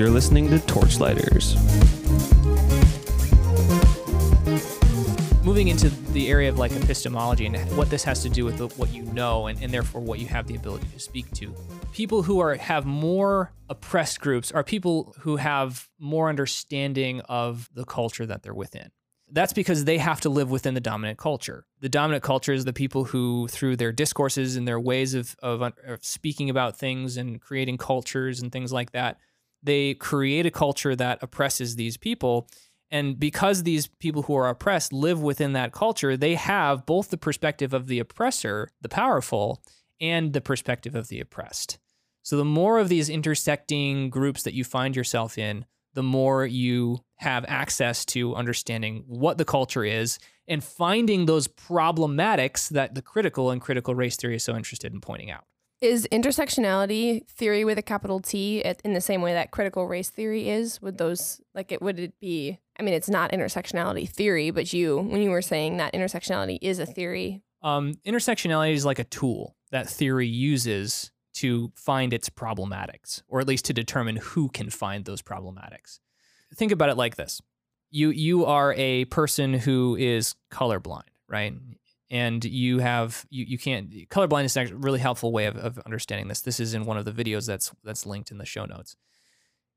You're 0.00 0.08
listening 0.08 0.48
to 0.48 0.56
Torchlighters. 0.60 1.60
moving 5.44 5.68
into 5.68 5.90
the 6.12 6.28
area 6.28 6.48
of 6.48 6.58
like 6.58 6.72
epistemology 6.72 7.44
and 7.44 7.58
what 7.76 7.90
this 7.90 8.02
has 8.02 8.22
to 8.22 8.30
do 8.30 8.46
with 8.46 8.56
the, 8.56 8.68
what 8.78 8.90
you 8.94 9.02
know 9.02 9.48
and, 9.48 9.62
and 9.62 9.70
therefore 9.70 10.00
what 10.00 10.18
you 10.18 10.26
have 10.26 10.46
the 10.46 10.54
ability 10.54 10.86
to 10.94 10.98
speak 10.98 11.30
to 11.32 11.54
people 11.92 12.22
who 12.22 12.40
are 12.40 12.54
have 12.54 12.86
more 12.86 13.52
oppressed 13.68 14.22
groups 14.22 14.50
are 14.52 14.64
people 14.64 15.14
who 15.20 15.36
have 15.36 15.90
more 15.98 16.30
understanding 16.30 17.20
of 17.28 17.68
the 17.74 17.84
culture 17.84 18.24
that 18.24 18.42
they're 18.42 18.54
within 18.54 18.90
that's 19.32 19.52
because 19.52 19.84
they 19.84 19.98
have 19.98 20.20
to 20.22 20.28
live 20.28 20.50
within 20.50 20.74
the 20.74 20.80
dominant 20.80 21.18
culture. 21.18 21.64
The 21.80 21.88
dominant 21.88 22.24
culture 22.24 22.52
is 22.52 22.64
the 22.64 22.72
people 22.72 23.04
who, 23.04 23.46
through 23.48 23.76
their 23.76 23.92
discourses 23.92 24.56
and 24.56 24.66
their 24.66 24.80
ways 24.80 25.14
of, 25.14 25.36
of, 25.40 25.62
of, 25.62 25.72
speaking 26.04 26.50
about 26.50 26.76
things 26.76 27.16
and 27.16 27.40
creating 27.40 27.78
cultures 27.78 28.40
and 28.40 28.50
things 28.50 28.72
like 28.72 28.90
that, 28.92 29.18
they 29.62 29.94
create 29.94 30.46
a 30.46 30.50
culture 30.50 30.96
that 30.96 31.22
oppresses 31.22 31.76
these 31.76 31.96
people. 31.96 32.48
And 32.90 33.18
because 33.18 33.62
these 33.62 33.86
people 33.86 34.22
who 34.22 34.34
are 34.34 34.48
oppressed 34.48 34.92
live 34.92 35.22
within 35.22 35.52
that 35.52 35.72
culture, 35.72 36.16
they 36.16 36.34
have 36.34 36.86
both 36.86 37.10
the 37.10 37.18
perspective 37.18 37.72
of 37.72 37.86
the 37.86 37.98
oppressor, 37.98 38.70
the 38.80 38.88
powerful, 38.88 39.62
and 40.00 40.32
the 40.32 40.40
perspective 40.40 40.94
of 40.94 41.08
the 41.08 41.20
oppressed. 41.20 41.78
So 42.22 42.36
the 42.36 42.44
more 42.44 42.78
of 42.78 42.88
these 42.88 43.08
intersecting 43.08 44.10
groups 44.10 44.42
that 44.42 44.54
you 44.54 44.64
find 44.64 44.96
yourself 44.96 45.38
in, 45.38 45.66
the 45.94 46.02
more 46.02 46.46
you 46.46 46.98
have 47.16 47.44
access 47.48 48.04
to 48.06 48.34
understanding 48.34 49.04
what 49.06 49.38
the 49.38 49.44
culture 49.44 49.84
is 49.84 50.18
and 50.46 50.62
finding 50.62 51.26
those 51.26 51.48
problematics 51.48 52.68
that 52.70 52.94
the 52.94 53.02
critical 53.02 53.50
and 53.50 53.60
critical 53.60 53.94
race 53.94 54.16
theory 54.16 54.36
is 54.36 54.44
so 54.44 54.56
interested 54.56 54.92
in 54.92 55.00
pointing 55.00 55.30
out. 55.30 55.44
Is 55.80 56.06
intersectionality 56.12 57.26
theory 57.26 57.64
with 57.64 57.78
a 57.78 57.82
capital 57.82 58.20
T 58.20 58.62
in 58.84 58.92
the 58.92 59.00
same 59.00 59.22
way 59.22 59.32
that 59.32 59.50
critical 59.50 59.86
race 59.86 60.10
theory 60.10 60.50
is? 60.50 60.80
Would 60.82 60.98
those 60.98 61.40
like 61.54 61.72
it 61.72 61.80
would 61.80 61.98
it 61.98 62.20
be? 62.20 62.58
I 62.78 62.82
mean, 62.82 62.92
it's 62.92 63.08
not 63.08 63.32
intersectionality 63.32 64.06
theory, 64.06 64.50
but 64.50 64.74
you 64.74 64.98
when 64.98 65.22
you 65.22 65.30
were 65.30 65.40
saying 65.40 65.78
that 65.78 65.94
intersectionality 65.94 66.58
is 66.60 66.78
a 66.78 66.86
theory. 66.86 67.42
Um, 67.62 67.94
intersectionality 68.06 68.74
is 68.74 68.84
like 68.84 68.98
a 68.98 69.04
tool 69.04 69.56
that 69.70 69.88
theory 69.88 70.26
uses 70.26 71.12
to 71.34 71.72
find 71.76 72.12
its 72.12 72.28
problematics, 72.28 73.22
or 73.26 73.40
at 73.40 73.48
least 73.48 73.64
to 73.66 73.72
determine 73.72 74.16
who 74.16 74.50
can 74.50 74.68
find 74.68 75.06
those 75.06 75.22
problematics. 75.22 76.00
Think 76.54 76.72
about 76.72 76.90
it 76.90 76.98
like 76.98 77.16
this: 77.16 77.40
you 77.90 78.10
you 78.10 78.44
are 78.44 78.74
a 78.76 79.06
person 79.06 79.54
who 79.54 79.96
is 79.96 80.34
colorblind, 80.52 81.08
right? 81.26 81.54
And 82.10 82.44
you 82.44 82.80
have 82.80 83.24
you, 83.30 83.44
you 83.44 83.58
can't 83.58 83.90
colorblind 84.08 84.44
is 84.44 84.56
a 84.56 84.66
really 84.74 84.98
helpful 84.98 85.32
way 85.32 85.46
of, 85.46 85.56
of 85.56 85.78
understanding 85.80 86.28
this. 86.28 86.40
This 86.40 86.60
is 86.60 86.74
in 86.74 86.84
one 86.84 86.96
of 86.96 87.04
the 87.04 87.12
videos 87.12 87.46
that's 87.46 87.72
that's 87.84 88.04
linked 88.04 88.30
in 88.30 88.38
the 88.38 88.44
show 88.44 88.64
notes. 88.64 88.96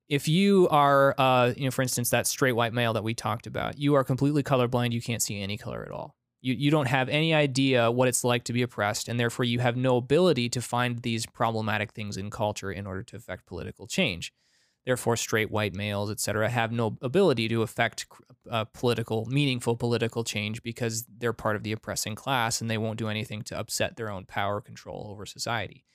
If 0.10 0.28
you 0.28 0.68
are 0.70 1.16
uh, 1.18 1.54
you 1.56 1.66
know 1.66 1.72
for 1.72 1.82
instance 1.82 2.10
that 2.10 2.28
straight 2.28 2.54
white 2.54 2.74
male 2.74 2.94
that 2.94 3.04
we 3.04 3.14
talked 3.14 3.48
about 3.48 3.78
you 3.78 3.94
are 3.94 4.04
completely 4.04 4.44
colorblind 4.44 4.92
you 4.92 5.02
can't 5.02 5.22
see 5.22 5.42
any 5.42 5.58
color 5.58 5.84
at 5.84 5.92
all. 5.92 6.16
You, 6.42 6.56
you 6.56 6.72
don't 6.72 6.90
have 6.90 7.08
any 7.08 7.34
idea 7.34 7.90
what 7.90 8.10
it's 8.10 8.26
like 8.26 8.44
to 8.46 8.54
be 8.54 8.64
oppressed 8.64 9.08
and 9.08 9.18
therefore 9.18 9.46
you 9.46 9.60
have 9.60 9.78
no 9.78 9.96
ability 9.96 10.50
to 10.50 10.62
find 10.62 11.02
these 11.02 11.26
problematic 11.26 11.94
things 11.94 12.18
in 12.18 12.30
culture 12.30 12.70
in 12.70 12.86
order 12.86 13.02
to 13.04 13.16
affect 13.16 13.46
political 13.46 13.88
change 13.88 14.34
Therefore, 14.86 15.16
straight 15.16 15.50
white 15.50 15.74
males, 15.74 16.12
et 16.12 16.20
cetera, 16.20 16.50
have 16.50 16.72
no 16.72 16.98
ability 17.02 17.48
to 17.48 17.62
affect 17.62 18.06
uh, 18.52 18.66
political, 18.66 19.26
meaningful 19.26 19.78
political 19.78 20.24
change 20.26 20.62
because 20.62 21.06
they're 21.06 21.32
part 21.32 21.56
of 21.56 21.64
the 21.64 21.72
oppressing 21.72 22.16
class 22.16 22.60
and 22.60 22.70
they 22.70 22.78
won't 22.78 23.00
do 23.00 23.08
anything 23.08 23.44
to 23.44 23.58
upset 23.58 23.96
their 23.96 24.10
own 24.10 24.26
power 24.26 24.60
control 24.60 25.08
over 25.10 25.26
society. 25.26 25.86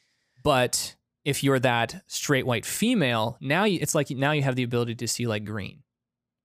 But 0.43 0.97
if 1.25 1.45
you're 1.45 1.59
that 1.59 2.03
straight 2.07 2.47
white 2.47 2.65
female, 2.65 3.37
now 3.41 3.65
you, 3.65 3.79
it's 3.83 3.95
like 3.95 4.09
now 4.11 4.33
you 4.33 4.43
have 4.43 4.57
the 4.57 4.63
ability 4.63 4.95
to 4.95 5.09
see 5.09 5.27
like 5.27 5.45
green, 5.45 5.83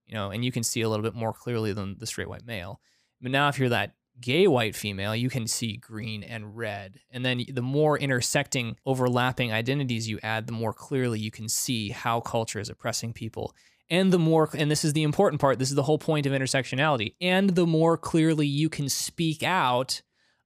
you 0.06 0.14
know, 0.14 0.30
and 0.30 0.44
you 0.44 0.52
can 0.52 0.62
see 0.62 0.82
a 0.82 0.88
little 0.88 1.04
bit 1.04 1.14
more 1.14 1.32
clearly 1.32 1.72
than 1.72 1.96
the 1.98 2.06
straight 2.06 2.28
white 2.28 2.44
male. 2.44 2.80
But 3.22 3.30
now 3.30 3.48
if 3.48 3.58
you're 3.58 3.70
that 3.70 3.94
gay 4.20 4.46
white 4.46 4.74
female, 4.74 5.14
you 5.14 5.28
can 5.28 5.46
see 5.46 5.76
green 5.76 6.22
and 6.22 6.56
red. 6.56 7.00
And 7.10 7.24
then 7.24 7.44
the 7.52 7.62
more 7.62 7.98
intersecting, 7.98 8.76
overlapping 8.86 9.52
identities 9.52 10.08
you 10.08 10.18
add, 10.22 10.46
the 10.46 10.52
more 10.52 10.72
clearly 10.72 11.18
you 11.18 11.30
can 11.30 11.48
see 11.48 11.90
how 11.90 12.20
culture 12.20 12.60
is 12.60 12.68
oppressing 12.68 13.12
people. 13.12 13.54
And 13.90 14.12
the 14.12 14.18
more, 14.18 14.48
and 14.54 14.70
this 14.70 14.84
is 14.84 14.94
the 14.94 15.02
important 15.02 15.40
part, 15.40 15.58
this 15.58 15.68
is 15.68 15.74
the 15.74 15.82
whole 15.82 15.98
point 15.98 16.26
of 16.26 16.32
intersectionality, 16.32 17.14
and 17.20 17.50
the 17.50 17.66
more 17.66 17.98
clearly 17.98 18.46
you 18.46 18.68
can 18.68 18.88
speak 18.88 19.42
out 19.42 20.00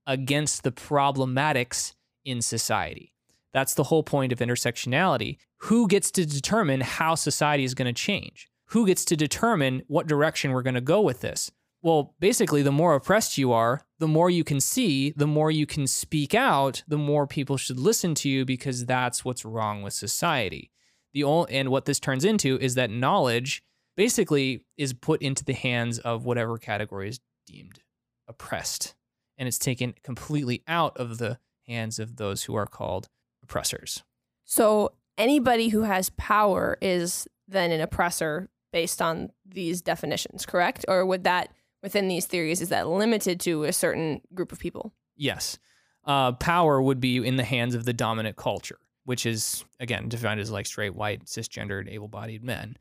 against 0.06 0.64
the 0.64 0.72
problematics 0.72 1.94
in 2.24 2.42
society. 2.42 3.12
That's 3.52 3.74
the 3.74 3.84
whole 3.84 4.02
point 4.02 4.32
of 4.32 4.40
intersectionality. 4.40 5.38
Who 5.62 5.88
gets 5.88 6.10
to 6.12 6.26
determine 6.26 6.80
how 6.80 7.14
society 7.14 7.64
is 7.64 7.74
going 7.74 7.86
to 7.86 7.92
change? 7.92 8.48
Who 8.66 8.86
gets 8.86 9.04
to 9.06 9.16
determine 9.16 9.82
what 9.86 10.06
direction 10.06 10.52
we're 10.52 10.62
going 10.62 10.74
to 10.74 10.80
go 10.80 11.00
with 11.00 11.20
this? 11.20 11.50
Well, 11.82 12.14
basically, 12.18 12.62
the 12.62 12.72
more 12.72 12.94
oppressed 12.94 13.38
you 13.38 13.52
are, 13.52 13.82
the 13.98 14.08
more 14.08 14.30
you 14.30 14.42
can 14.42 14.60
see, 14.60 15.12
the 15.16 15.26
more 15.26 15.50
you 15.50 15.64
can 15.64 15.86
speak 15.86 16.34
out, 16.34 16.82
the 16.88 16.98
more 16.98 17.26
people 17.26 17.56
should 17.56 17.78
listen 17.78 18.14
to 18.16 18.28
you 18.28 18.44
because 18.44 18.84
that's 18.86 19.24
what's 19.24 19.44
wrong 19.44 19.82
with 19.82 19.92
society. 19.92 20.72
The 21.14 21.24
and 21.24 21.68
what 21.70 21.84
this 21.84 22.00
turns 22.00 22.24
into 22.24 22.58
is 22.58 22.74
that 22.74 22.90
knowledge 22.90 23.62
basically 23.96 24.64
is 24.76 24.92
put 24.92 25.22
into 25.22 25.44
the 25.44 25.54
hands 25.54 25.98
of 25.98 26.24
whatever 26.24 26.58
category 26.58 27.08
is 27.08 27.20
deemed 27.46 27.80
oppressed, 28.28 28.94
and 29.36 29.46
it's 29.48 29.58
taken 29.58 29.94
completely 30.02 30.62
out 30.66 30.96
of 30.96 31.18
the 31.18 31.38
hands 31.66 31.98
of 31.98 32.16
those 32.16 32.44
who 32.44 32.54
are 32.54 32.66
called 32.66 33.08
oppressors. 33.42 34.02
So 34.44 34.92
anybody 35.16 35.68
who 35.68 35.82
has 35.82 36.10
power 36.10 36.76
is 36.80 37.26
then 37.46 37.70
an 37.70 37.80
oppressor 37.80 38.48
based 38.72 39.00
on 39.00 39.30
these 39.46 39.80
definitions, 39.80 40.44
correct? 40.44 40.84
Or 40.88 41.06
would 41.06 41.24
that 41.24 41.50
within 41.82 42.08
these 42.08 42.26
theories 42.26 42.60
is 42.60 42.68
that 42.68 42.88
limited 42.88 43.40
to 43.40 43.64
a 43.64 43.72
certain 43.72 44.20
group 44.34 44.52
of 44.52 44.58
people? 44.58 44.92
Yes. 45.16 45.58
Uh, 46.04 46.32
power 46.32 46.80
would 46.80 47.00
be 47.00 47.16
in 47.16 47.36
the 47.36 47.44
hands 47.44 47.74
of 47.74 47.84
the 47.84 47.92
dominant 47.92 48.36
culture, 48.36 48.78
which 49.04 49.26
is, 49.26 49.64
again, 49.78 50.08
defined 50.08 50.40
as 50.40 50.50
like 50.50 50.66
straight, 50.66 50.94
white, 50.94 51.26
cisgendered, 51.26 51.90
able 51.90 52.08
bodied 52.08 52.42
men. 52.42 52.76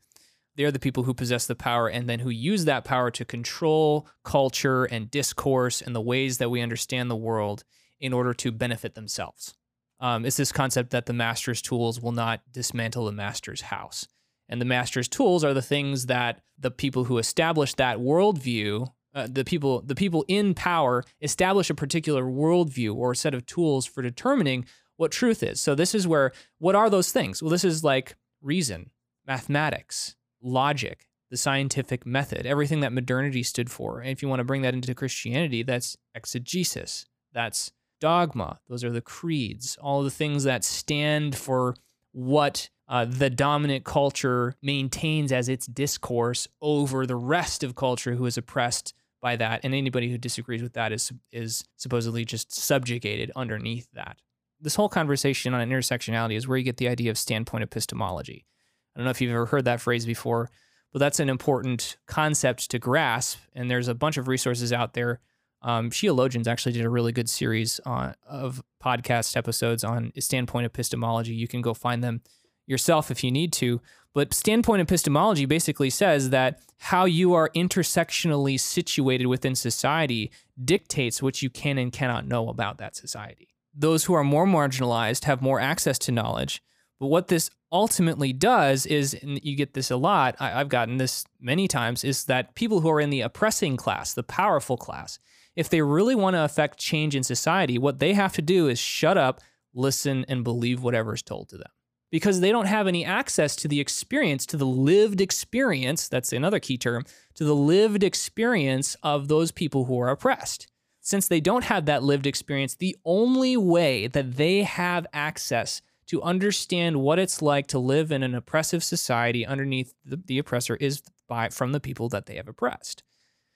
They're 0.56 0.72
the 0.72 0.78
people 0.80 1.04
who 1.04 1.14
possess 1.14 1.46
the 1.46 1.54
power 1.54 1.88
and 1.88 2.08
then 2.08 2.18
who 2.20 2.30
use 2.30 2.64
that 2.64 2.84
power 2.84 3.10
to 3.12 3.24
control 3.24 4.08
culture 4.24 4.84
and 4.84 5.10
discourse 5.10 5.80
and 5.80 5.94
the 5.94 6.00
ways 6.00 6.38
that 6.38 6.50
we 6.50 6.60
understand 6.60 7.10
the 7.10 7.16
world 7.16 7.64
in 8.00 8.12
order 8.12 8.34
to 8.34 8.50
benefit 8.50 8.94
themselves. 8.94 9.54
Um, 10.00 10.24
it's 10.24 10.36
this 10.36 10.52
concept 10.52 10.90
that 10.90 11.06
the 11.06 11.12
master's 11.12 11.62
tools 11.62 12.00
will 12.00 12.12
not 12.12 12.40
dismantle 12.50 13.04
the 13.04 13.12
master's 13.12 13.62
house. 13.62 14.06
And 14.48 14.60
the 14.60 14.66
master's 14.66 15.08
tools 15.08 15.44
are 15.44 15.54
the 15.54 15.62
things 15.62 16.06
that 16.06 16.40
the 16.58 16.70
people 16.70 17.04
who 17.04 17.18
establish 17.18 17.74
that 17.74 17.98
worldview, 17.98 18.90
uh, 19.14 19.28
the 19.30 19.44
people, 19.44 19.82
the 19.82 19.94
people 19.94 20.24
in 20.28 20.54
power, 20.54 21.04
establish 21.20 21.70
a 21.70 21.74
particular 21.74 22.24
worldview 22.24 22.94
or 22.94 23.14
set 23.14 23.34
of 23.34 23.46
tools 23.46 23.86
for 23.86 24.02
determining 24.02 24.64
what 24.96 25.12
truth 25.12 25.42
is. 25.42 25.60
So 25.60 25.74
this 25.74 25.94
is 25.94 26.08
where 26.08 26.32
what 26.58 26.74
are 26.74 26.90
those 26.90 27.12
things? 27.12 27.42
Well, 27.42 27.50
this 27.50 27.64
is 27.64 27.84
like 27.84 28.16
reason, 28.40 28.90
mathematics, 29.26 30.16
logic, 30.42 31.08
the 31.30 31.36
scientific 31.36 32.06
method, 32.06 32.46
everything 32.46 32.80
that 32.80 32.92
modernity 32.92 33.42
stood 33.42 33.70
for. 33.70 34.00
And 34.00 34.10
if 34.10 34.22
you 34.22 34.28
want 34.28 34.40
to 34.40 34.44
bring 34.44 34.62
that 34.62 34.74
into 34.74 34.94
Christianity, 34.94 35.62
that's 35.62 35.96
exegesis, 36.14 37.06
that's 37.32 37.72
dogma. 38.00 38.60
Those 38.68 38.84
are 38.84 38.90
the 38.90 39.00
creeds, 39.00 39.76
all 39.80 40.02
the 40.02 40.10
things 40.10 40.44
that 40.44 40.64
stand 40.64 41.36
for 41.36 41.76
what 42.12 42.70
uh, 42.88 43.04
the 43.04 43.30
dominant 43.30 43.84
culture 43.84 44.54
maintains 44.62 45.30
as 45.30 45.48
its 45.48 45.66
discourse 45.66 46.48
over 46.62 47.06
the 47.06 47.16
rest 47.16 47.62
of 47.62 47.74
culture 47.74 48.14
who 48.14 48.26
is 48.26 48.38
oppressed 48.38 48.94
by 49.20 49.36
that, 49.36 49.60
and 49.64 49.74
anybody 49.74 50.10
who 50.10 50.18
disagrees 50.18 50.62
with 50.62 50.74
that 50.74 50.92
is 50.92 51.12
is 51.32 51.64
supposedly 51.76 52.24
just 52.24 52.52
subjugated 52.52 53.32
underneath 53.34 53.88
that. 53.92 54.18
This 54.60 54.76
whole 54.76 54.88
conversation 54.88 55.54
on 55.54 55.68
intersectionality 55.68 56.36
is 56.36 56.48
where 56.48 56.58
you 56.58 56.64
get 56.64 56.78
the 56.78 56.88
idea 56.88 57.10
of 57.10 57.18
standpoint 57.18 57.64
epistemology. 57.64 58.46
I 58.94 59.00
don't 59.00 59.04
know 59.04 59.10
if 59.10 59.20
you've 59.20 59.32
ever 59.32 59.46
heard 59.46 59.64
that 59.66 59.80
phrase 59.80 60.06
before, 60.06 60.50
but 60.92 60.98
that's 60.98 61.20
an 61.20 61.28
important 61.28 61.96
concept 62.06 62.70
to 62.70 62.78
grasp. 62.78 63.38
And 63.54 63.70
there's 63.70 63.88
a 63.88 63.94
bunch 63.94 64.16
of 64.16 64.28
resources 64.28 64.72
out 64.72 64.94
there. 64.94 65.20
Um, 65.62 65.90
Sheologians 65.90 66.46
actually 66.46 66.72
did 66.72 66.84
a 66.84 66.90
really 66.90 67.12
good 67.12 67.28
series 67.28 67.80
on, 67.84 68.14
of 68.28 68.62
podcast 68.82 69.36
episodes 69.36 69.84
on 69.84 70.12
standpoint 70.18 70.66
epistemology. 70.66 71.34
You 71.34 71.48
can 71.48 71.60
go 71.60 71.74
find 71.74 72.02
them 72.02 72.22
yourself 72.68 73.10
if 73.10 73.24
you 73.24 73.30
need 73.30 73.52
to. 73.54 73.80
But 74.14 74.34
standpoint 74.34 74.82
epistemology 74.82 75.46
basically 75.46 75.90
says 75.90 76.30
that 76.30 76.60
how 76.78 77.04
you 77.04 77.34
are 77.34 77.50
intersectionally 77.50 78.58
situated 78.58 79.26
within 79.26 79.54
society 79.54 80.30
dictates 80.64 81.22
what 81.22 81.42
you 81.42 81.50
can 81.50 81.78
and 81.78 81.92
cannot 81.92 82.26
know 82.26 82.48
about 82.48 82.78
that 82.78 82.96
society. 82.96 83.48
Those 83.74 84.04
who 84.04 84.14
are 84.14 84.24
more 84.24 84.46
marginalized 84.46 85.24
have 85.24 85.42
more 85.42 85.60
access 85.60 85.98
to 86.00 86.12
knowledge. 86.12 86.62
But 86.98 87.06
what 87.08 87.28
this 87.28 87.50
ultimately 87.70 88.32
does 88.32 88.86
is, 88.86 89.14
and 89.14 89.38
you 89.44 89.54
get 89.54 89.74
this 89.74 89.90
a 89.90 89.96
lot, 89.96 90.34
I, 90.40 90.50
have 90.50 90.68
gotten 90.68 90.96
this 90.96 91.24
many 91.40 91.68
times, 91.68 92.02
is 92.02 92.24
that 92.24 92.54
people 92.54 92.80
who 92.80 92.90
are 92.90 93.00
in 93.00 93.10
the 93.10 93.20
oppressing 93.20 93.76
class, 93.76 94.14
the 94.14 94.22
powerful 94.22 94.76
class, 94.76 95.18
if 95.54 95.68
they 95.68 95.82
really 95.82 96.14
want 96.14 96.34
to 96.34 96.44
affect 96.44 96.78
change 96.78 97.14
in 97.14 97.22
society, 97.22 97.78
what 97.78 97.98
they 97.98 98.14
have 98.14 98.32
to 98.34 98.42
do 98.42 98.68
is 98.68 98.78
shut 98.78 99.16
up, 99.16 99.40
listen, 99.74 100.24
and 100.28 100.42
believe 100.42 100.82
whatever 100.82 101.14
is 101.14 101.22
told 101.22 101.48
to 101.50 101.56
them 101.56 101.70
because 102.10 102.40
they 102.40 102.50
don't 102.50 102.66
have 102.66 102.86
any 102.86 103.04
access 103.04 103.54
to 103.56 103.68
the 103.68 103.80
experience, 103.80 104.46
to 104.46 104.56
the 104.56 104.66
lived 104.66 105.20
experience. 105.20 106.08
That's 106.08 106.32
another 106.32 106.60
key 106.60 106.78
term 106.78 107.04
to 107.34 107.44
the 107.44 107.54
lived 107.54 108.02
experience 108.02 108.96
of 109.02 109.28
those 109.28 109.50
people 109.50 109.84
who 109.84 109.98
are 110.00 110.10
oppressed. 110.10 110.68
Since 111.00 111.28
they 111.28 111.40
don't 111.40 111.64
have 111.64 111.86
that 111.86 112.02
lived 112.02 112.26
experience, 112.26 112.74
the 112.74 112.96
only 113.04 113.56
way 113.56 114.08
that 114.08 114.36
they 114.36 114.62
have 114.62 115.06
access 115.12 115.80
to 116.08 116.22
understand 116.22 116.96
what 116.96 117.18
it's 117.18 117.42
like 117.42 117.66
to 117.68 117.78
live 117.78 118.10
in 118.10 118.22
an 118.22 118.34
oppressive 118.34 118.82
society 118.82 119.46
underneath 119.46 119.94
the, 120.04 120.16
the 120.16 120.38
oppressor 120.38 120.76
is 120.76 121.02
by 121.28 121.50
from 121.50 121.72
the 121.72 121.80
people 121.80 122.08
that 122.08 122.26
they 122.26 122.36
have 122.36 122.48
oppressed. 122.48 123.02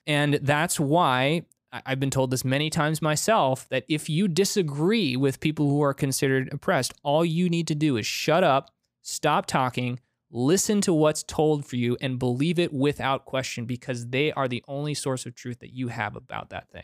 And 0.05 0.35
that's 0.35 0.79
why 0.79 1.45
I've 1.85 1.99
been 1.99 2.11
told 2.11 2.29
this 2.29 2.45
many 2.45 2.69
times 2.69 3.01
myself 3.01 3.67
that 3.69 3.83
if 3.87 4.07
you 4.07 4.27
disagree 4.27 5.15
with 5.15 5.39
people 5.39 5.69
who 5.69 5.81
are 5.81 5.93
considered 5.93 6.53
oppressed, 6.53 6.93
all 7.01 7.25
you 7.25 7.49
need 7.49 7.67
to 7.67 7.75
do 7.75 7.97
is 7.97 8.05
shut 8.05 8.43
up, 8.43 8.69
stop 9.01 9.47
talking, 9.47 9.99
listen 10.29 10.81
to 10.81 10.93
what's 10.93 11.23
told 11.23 11.65
for 11.65 11.75
you, 11.75 11.97
and 11.99 12.19
believe 12.19 12.59
it 12.59 12.71
without 12.71 13.25
question 13.25 13.65
because 13.65 14.07
they 14.07 14.31
are 14.33 14.47
the 14.47 14.63
only 14.67 14.93
source 14.93 15.25
of 15.25 15.33
truth 15.33 15.59
that 15.59 15.73
you 15.73 15.87
have 15.87 16.15
about 16.15 16.51
that 16.51 16.69
thing. 16.69 16.83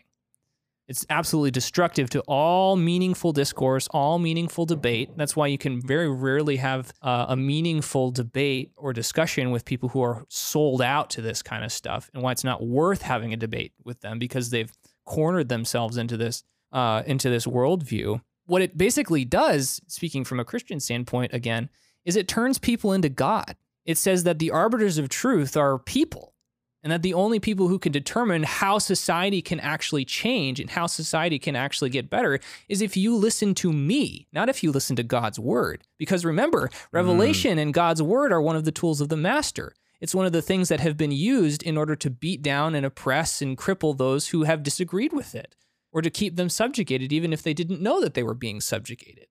It's 0.90 1.06
absolutely 1.12 1.52
destructive 1.52 2.10
to 2.10 2.22
all 2.22 2.76
meaningful 2.76 3.32
discourse, 3.32 3.88
all 3.92 4.18
meaningful 4.18 4.66
debate. 4.66 5.12
That's 5.16 5.36
why 5.36 5.46
you 5.46 5.60
can 5.60 5.80
very 5.80 6.10
rarely 6.10 6.56
have 6.56 6.92
uh, 7.04 7.28
a 7.30 7.36
meaningful 7.36 8.10
debate 8.10 8.72
or 8.76 8.92
discussion 8.92 9.52
with 9.52 9.66
people 9.66 9.90
who 9.90 10.02
are 10.02 10.26
sold 10.30 10.82
out 10.82 11.12
to 11.12 11.22
this 11.22 11.44
kind 11.44 11.64
of 11.64 11.72
stuff, 11.72 12.10
and 12.12 12.24
why 12.24 12.32
it's 12.32 12.44
not 12.44 12.66
worth 12.66 13.04
having 13.04 13.34
a 13.34 13.38
debate 13.38 13.74
with 13.84 14.02
them 14.02 14.18
because 14.18 14.50
they've 14.50 14.72
cornered 15.10 15.50
themselves 15.50 15.98
into 15.98 16.16
this 16.16 16.44
uh, 16.72 17.02
into 17.06 17.30
this 17.30 17.48
worldview. 17.48 18.22
What 18.46 18.62
it 18.62 18.78
basically 18.78 19.26
does, 19.26 19.82
speaking 19.88 20.24
from 20.24 20.40
a 20.40 20.46
Christian 20.46 20.80
standpoint, 20.80 21.34
again, 21.34 21.70
is 22.06 22.16
it 22.16 22.28
turns 22.28 22.60
people 22.60 22.94
into 22.94 23.10
God. 23.10 23.56
It 23.86 23.98
says 23.98 24.24
that 24.24 24.40
the 24.40 24.52
arbiters 24.52 25.00
of 25.00 25.10
truth 25.10 25.58
are 25.58 25.80
people 25.80 26.36
and 26.84 26.92
that 26.92 27.02
the 27.02 27.14
only 27.14 27.40
people 27.40 27.68
who 27.68 27.80
can 27.80 27.92
determine 27.92 28.44
how 28.44 28.78
society 28.78 29.42
can 29.42 29.60
actually 29.60 30.06
change 30.06 30.60
and 30.60 30.70
how 30.70 30.86
society 30.86 31.40
can 31.40 31.56
actually 31.56 31.90
get 31.90 32.10
better 32.10 32.40
is 32.70 32.82
if 32.82 32.96
you 32.96 33.16
listen 33.16 33.54
to 33.56 33.74
me, 33.74 34.28
not 34.32 34.48
if 34.48 34.64
you 34.64 34.72
listen 34.72 34.96
to 34.96 35.04
God's 35.04 35.40
word. 35.40 35.84
Because 35.98 36.24
remember, 36.24 36.70
revelation 36.92 37.58
and 37.58 37.74
God's 37.74 38.02
word 38.02 38.32
are 38.32 38.42
one 38.42 38.56
of 38.56 38.64
the 38.64 38.72
tools 38.72 39.02
of 39.02 39.10
the 39.10 39.18
master. 39.18 39.74
It's 40.02 40.16
one 40.16 40.26
of 40.26 40.32
the 40.32 40.42
things 40.42 40.70
that 40.70 40.80
have 40.80 40.96
been 40.96 41.12
used 41.12 41.62
in 41.64 41.78
order 41.78 41.96
to 41.98 42.10
beat 42.10 42.42
down 42.42 42.74
and 42.76 42.86
oppress 42.86 43.42
and 43.42 43.58
cripple 43.58 43.98
those 43.98 44.30
who 44.30 44.44
have 44.44 44.64
disagreed 44.64 45.12
with 45.12 45.36
it, 45.36 45.56
or 45.92 46.02
to 46.02 46.10
keep 46.10 46.36
them 46.36 46.50
subjugated, 46.50 47.12
even 47.12 47.34
if 47.34 47.44
they 47.44 47.54
didn't 47.54 47.82
know 47.82 48.00
that 48.02 48.14
they 48.14 48.24
were 48.24 48.34
being 48.34 48.62
subjugated. 48.62 49.28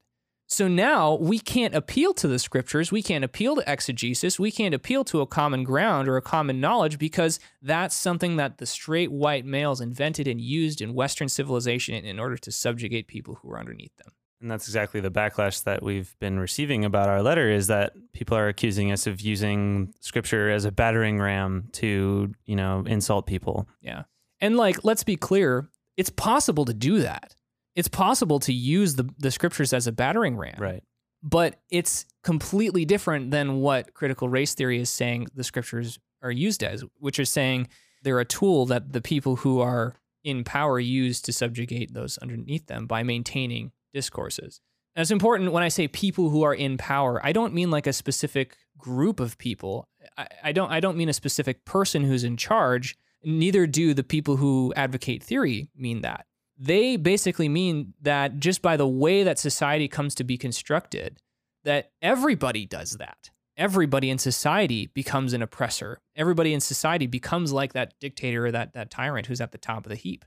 So 0.50 0.66
now 0.66 1.14
we 1.14 1.38
can't 1.38 1.74
appeal 1.74 2.14
to 2.14 2.26
the 2.26 2.38
scriptures. 2.38 2.90
We 2.90 3.02
can't 3.02 3.22
appeal 3.24 3.56
to 3.56 3.70
exegesis. 3.70 4.38
We 4.38 4.50
can't 4.50 4.74
appeal 4.74 5.04
to 5.04 5.20
a 5.20 5.26
common 5.26 5.62
ground 5.62 6.08
or 6.08 6.16
a 6.16 6.22
common 6.22 6.58
knowledge 6.58 6.98
because 6.98 7.38
that's 7.60 7.94
something 7.94 8.36
that 8.36 8.56
the 8.56 8.64
straight 8.64 9.12
white 9.12 9.44
males 9.44 9.82
invented 9.82 10.26
and 10.26 10.40
used 10.40 10.80
in 10.80 10.94
Western 10.94 11.28
civilization 11.28 11.94
in 11.94 12.18
order 12.18 12.38
to 12.38 12.50
subjugate 12.50 13.08
people 13.08 13.34
who 13.36 13.50
are 13.50 13.60
underneath 13.60 13.94
them. 13.98 14.12
And 14.40 14.50
that's 14.50 14.68
exactly 14.68 15.00
the 15.00 15.10
backlash 15.10 15.64
that 15.64 15.82
we've 15.82 16.14
been 16.20 16.38
receiving 16.38 16.84
about 16.84 17.08
our 17.08 17.22
letter 17.22 17.50
is 17.50 17.66
that 17.66 17.92
people 18.12 18.36
are 18.36 18.48
accusing 18.48 18.92
us 18.92 19.06
of 19.06 19.20
using 19.20 19.92
scripture 20.00 20.48
as 20.50 20.64
a 20.64 20.70
battering 20.70 21.18
ram 21.18 21.68
to, 21.72 22.32
you 22.46 22.56
know, 22.56 22.84
insult 22.86 23.26
people. 23.26 23.68
Yeah. 23.80 24.04
And 24.40 24.56
like, 24.56 24.84
let's 24.84 25.02
be 25.02 25.16
clear, 25.16 25.68
it's 25.96 26.10
possible 26.10 26.64
to 26.66 26.74
do 26.74 27.00
that. 27.00 27.34
It's 27.74 27.88
possible 27.88 28.38
to 28.40 28.52
use 28.52 28.94
the, 28.94 29.08
the 29.18 29.30
scriptures 29.30 29.72
as 29.72 29.86
a 29.86 29.92
battering 29.92 30.36
ram. 30.36 30.56
Right. 30.58 30.84
But 31.20 31.60
it's 31.70 32.06
completely 32.22 32.84
different 32.84 33.32
than 33.32 33.56
what 33.56 33.94
critical 33.94 34.28
race 34.28 34.54
theory 34.54 34.78
is 34.78 34.90
saying 34.90 35.26
the 35.34 35.42
scriptures 35.42 35.98
are 36.22 36.30
used 36.30 36.62
as, 36.62 36.84
which 36.98 37.18
is 37.18 37.28
saying 37.28 37.68
they're 38.02 38.20
a 38.20 38.24
tool 38.24 38.66
that 38.66 38.92
the 38.92 39.00
people 39.00 39.36
who 39.36 39.60
are 39.60 39.96
in 40.22 40.44
power 40.44 40.78
use 40.78 41.20
to 41.22 41.32
subjugate 41.32 41.94
those 41.94 42.18
underneath 42.18 42.66
them 42.66 42.86
by 42.86 43.02
maintaining 43.02 43.72
discourses. 43.92 44.60
And 44.94 45.02
it's 45.02 45.10
important 45.10 45.52
when 45.52 45.62
I 45.62 45.68
say 45.68 45.86
people 45.86 46.30
who 46.30 46.42
are 46.42 46.54
in 46.54 46.76
power, 46.76 47.24
I 47.24 47.32
don't 47.32 47.54
mean 47.54 47.70
like 47.70 47.86
a 47.86 47.92
specific 47.92 48.56
group 48.76 49.20
of 49.20 49.38
people. 49.38 49.88
I, 50.16 50.26
I 50.44 50.52
don't 50.52 50.70
I 50.70 50.80
don't 50.80 50.96
mean 50.96 51.08
a 51.08 51.14
specific 51.14 51.64
person 51.64 52.02
who's 52.04 52.24
in 52.24 52.36
charge. 52.36 52.96
Neither 53.24 53.66
do 53.66 53.94
the 53.94 54.04
people 54.04 54.36
who 54.36 54.72
advocate 54.76 55.22
theory 55.22 55.68
mean 55.76 56.02
that 56.02 56.26
they 56.58 56.96
basically 56.96 57.48
mean 57.48 57.94
that 58.02 58.38
just 58.38 58.60
by 58.60 58.76
the 58.76 58.88
way 58.88 59.22
that 59.22 59.38
society 59.38 59.86
comes 59.86 60.14
to 60.16 60.24
be 60.24 60.36
constructed, 60.36 61.20
that 61.64 61.92
everybody 62.02 62.66
does 62.66 62.92
that. 62.92 63.30
Everybody 63.56 64.10
in 64.10 64.18
society 64.18 64.86
becomes 64.88 65.32
an 65.32 65.42
oppressor. 65.42 66.00
Everybody 66.16 66.52
in 66.52 66.60
society 66.60 67.06
becomes 67.06 67.52
like 67.52 67.72
that 67.72 67.94
dictator 68.00 68.46
or 68.46 68.52
that, 68.52 68.72
that 68.74 68.90
tyrant 68.90 69.26
who's 69.26 69.40
at 69.40 69.52
the 69.52 69.58
top 69.58 69.84
of 69.84 69.90
the 69.90 69.96
heap. 69.96 70.24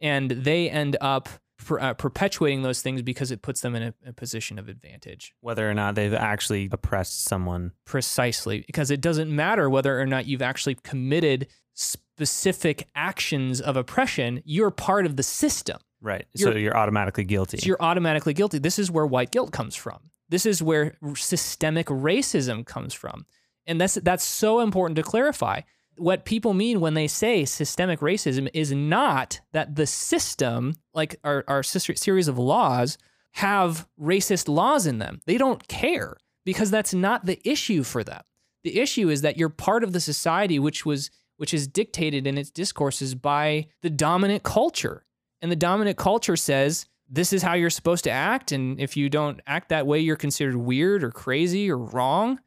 And 0.00 0.30
they 0.30 0.70
end 0.70 0.96
up 1.00 1.28
per, 1.64 1.78
uh, 1.78 1.94
perpetuating 1.94 2.62
those 2.62 2.82
things 2.82 3.02
because 3.02 3.30
it 3.30 3.42
puts 3.42 3.60
them 3.60 3.74
in 3.74 3.82
a, 3.82 3.94
a 4.06 4.12
position 4.12 4.58
of 4.58 4.68
advantage. 4.68 5.34
Whether 5.40 5.68
or 5.70 5.74
not 5.74 5.94
they've 5.94 6.14
actually 6.14 6.68
oppressed 6.72 7.24
someone. 7.24 7.72
Precisely, 7.84 8.64
because 8.66 8.90
it 8.90 9.00
doesn't 9.00 9.34
matter 9.34 9.68
whether 9.68 10.00
or 10.00 10.06
not 10.06 10.26
you've 10.26 10.42
actually 10.42 10.76
committed 10.76 11.46
specific 11.74 12.88
actions 12.94 13.60
of 13.60 13.76
oppression, 13.76 14.42
you're 14.44 14.70
part 14.70 15.06
of 15.06 15.16
the 15.16 15.22
system. 15.22 15.78
Right. 16.00 16.26
You're- 16.34 16.52
so 16.52 16.58
you're 16.58 16.76
automatically 16.76 17.24
guilty. 17.24 17.58
So 17.58 17.66
you're 17.66 17.80
automatically 17.82 18.34
guilty. 18.34 18.58
This 18.58 18.78
is 18.78 18.90
where 18.90 19.06
white 19.06 19.30
guilt 19.30 19.52
comes 19.52 19.74
from. 19.76 20.10
This 20.28 20.46
is 20.46 20.62
where 20.62 20.96
systemic 21.14 21.86
racism 21.86 22.64
comes 22.64 22.94
from. 22.94 23.26
And 23.66 23.80
that's 23.80 23.94
that's 23.94 24.24
so 24.24 24.60
important 24.60 24.96
to 24.96 25.02
clarify. 25.02 25.60
What 25.96 26.24
people 26.24 26.54
mean 26.54 26.80
when 26.80 26.94
they 26.94 27.08
say 27.08 27.44
systemic 27.44 28.00
racism 28.00 28.48
is 28.54 28.72
not 28.72 29.40
that 29.52 29.76
the 29.76 29.86
system, 29.86 30.74
like 30.94 31.16
our, 31.24 31.44
our 31.46 31.62
series 31.62 32.28
of 32.28 32.38
laws, 32.38 32.96
have 33.32 33.86
racist 34.00 34.48
laws 34.48 34.86
in 34.86 34.98
them. 34.98 35.20
They 35.26 35.38
don't 35.38 35.66
care 35.68 36.16
because 36.44 36.70
that's 36.70 36.94
not 36.94 37.26
the 37.26 37.40
issue 37.48 37.82
for 37.82 38.02
them. 38.02 38.22
The 38.64 38.80
issue 38.80 39.08
is 39.08 39.22
that 39.22 39.36
you're 39.36 39.48
part 39.48 39.84
of 39.84 39.92
the 39.92 40.00
society 40.00 40.58
which 40.58 40.84
was 40.84 41.10
which 41.36 41.54
is 41.54 41.66
dictated 41.66 42.26
in 42.26 42.36
its 42.36 42.50
discourses 42.50 43.14
by 43.14 43.66
the 43.80 43.88
dominant 43.88 44.42
culture. 44.42 45.06
And 45.40 45.50
the 45.50 45.56
dominant 45.56 45.96
culture 45.96 46.36
says 46.36 46.84
this 47.08 47.32
is 47.32 47.42
how 47.42 47.54
you're 47.54 47.70
supposed 47.70 48.04
to 48.04 48.10
act. 48.10 48.52
And 48.52 48.78
if 48.78 48.94
you 48.94 49.08
don't 49.08 49.40
act 49.46 49.70
that 49.70 49.86
way, 49.86 50.00
you're 50.00 50.16
considered 50.16 50.56
weird 50.56 51.02
or 51.02 51.10
crazy 51.10 51.70
or 51.70 51.78
wrong. 51.78 52.40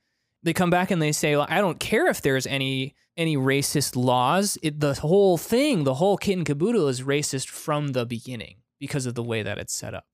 They 0.43 0.53
come 0.53 0.69
back 0.69 0.91
and 0.91 1.01
they 1.01 1.11
say, 1.11 1.35
well, 1.35 1.47
I 1.49 1.59
don't 1.61 1.79
care 1.79 2.07
if 2.07 2.21
there's 2.21 2.45
any 2.47 2.95
any 3.15 3.37
racist 3.37 3.95
laws. 3.95 4.57
It, 4.63 4.79
the 4.79 4.93
whole 4.95 5.37
thing, 5.37 5.83
the 5.83 5.93
whole 5.95 6.17
kit 6.17 6.35
and 6.37 6.45
caboodle 6.45 6.87
is 6.87 7.01
racist 7.01 7.47
from 7.47 7.89
the 7.89 8.05
beginning 8.05 8.57
because 8.79 9.05
of 9.05 9.15
the 9.15 9.23
way 9.23 9.43
that 9.43 9.57
it's 9.57 9.73
set 9.73 9.93
up. 9.93 10.05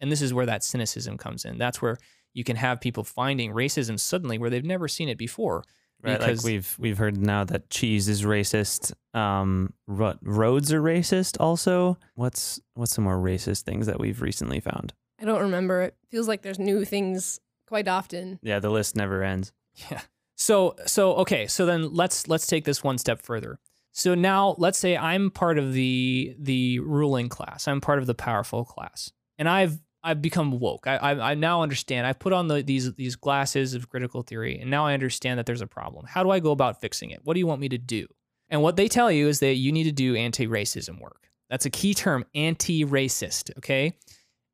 And 0.00 0.10
this 0.10 0.20
is 0.20 0.34
where 0.34 0.46
that 0.46 0.64
cynicism 0.64 1.16
comes 1.16 1.44
in. 1.44 1.58
That's 1.58 1.80
where 1.80 1.96
you 2.34 2.42
can 2.44 2.56
have 2.56 2.80
people 2.80 3.04
finding 3.04 3.52
racism 3.52 3.98
suddenly 3.98 4.36
where 4.38 4.50
they've 4.50 4.64
never 4.64 4.88
seen 4.88 5.08
it 5.08 5.18
before. 5.18 5.64
Right, 6.02 6.18
because- 6.18 6.42
like 6.44 6.50
we've 6.52 6.76
we've 6.78 6.98
heard 6.98 7.18
now 7.18 7.44
that 7.44 7.70
cheese 7.70 8.08
is 8.08 8.22
racist. 8.22 8.92
Um, 9.14 9.72
ro- 9.86 10.18
roads 10.22 10.72
are 10.72 10.80
racist. 10.82 11.36
Also, 11.38 11.98
what's 12.14 12.58
what's 12.74 12.92
some 12.94 13.04
more 13.04 13.18
racist 13.18 13.62
things 13.62 13.86
that 13.86 14.00
we've 14.00 14.20
recently 14.22 14.60
found? 14.60 14.92
I 15.20 15.24
don't 15.26 15.40
remember. 15.42 15.82
It 15.82 15.94
feels 16.10 16.26
like 16.26 16.40
there's 16.42 16.58
new 16.58 16.84
things 16.86 17.40
quite 17.66 17.86
often. 17.86 18.38
Yeah, 18.42 18.58
the 18.60 18.70
list 18.70 18.96
never 18.96 19.22
ends. 19.22 19.52
Yeah. 19.74 20.00
So 20.36 20.76
so 20.86 21.14
okay, 21.16 21.46
so 21.46 21.66
then 21.66 21.92
let's 21.92 22.26
let's 22.26 22.46
take 22.46 22.64
this 22.64 22.82
one 22.82 22.98
step 22.98 23.20
further. 23.20 23.58
So 23.92 24.14
now 24.14 24.54
let's 24.58 24.78
say 24.78 24.96
I'm 24.96 25.30
part 25.30 25.58
of 25.58 25.72
the 25.72 26.34
the 26.38 26.78
ruling 26.80 27.28
class. 27.28 27.68
I'm 27.68 27.80
part 27.80 27.98
of 27.98 28.06
the 28.06 28.14
powerful 28.14 28.64
class. 28.64 29.12
And 29.38 29.48
I've 29.48 29.78
I've 30.02 30.22
become 30.22 30.58
woke. 30.58 30.86
I 30.86 30.96
I, 30.96 31.30
I 31.32 31.34
now 31.34 31.62
understand. 31.62 32.06
I 32.06 32.14
put 32.14 32.32
on 32.32 32.48
the, 32.48 32.62
these 32.62 32.94
these 32.94 33.16
glasses 33.16 33.74
of 33.74 33.88
critical 33.88 34.22
theory 34.22 34.58
and 34.58 34.70
now 34.70 34.86
I 34.86 34.94
understand 34.94 35.38
that 35.38 35.46
there's 35.46 35.60
a 35.60 35.66
problem. 35.66 36.06
How 36.08 36.22
do 36.22 36.30
I 36.30 36.40
go 36.40 36.52
about 36.52 36.80
fixing 36.80 37.10
it? 37.10 37.20
What 37.24 37.34
do 37.34 37.40
you 37.40 37.46
want 37.46 37.60
me 37.60 37.68
to 37.68 37.78
do? 37.78 38.06
And 38.48 38.62
what 38.62 38.76
they 38.76 38.88
tell 38.88 39.12
you 39.12 39.28
is 39.28 39.40
that 39.40 39.54
you 39.54 39.72
need 39.72 39.84
to 39.84 39.92
do 39.92 40.16
anti-racism 40.16 41.00
work. 41.00 41.28
That's 41.48 41.66
a 41.66 41.70
key 41.70 41.94
term, 41.94 42.24
anti-racist, 42.34 43.56
okay? 43.58 43.96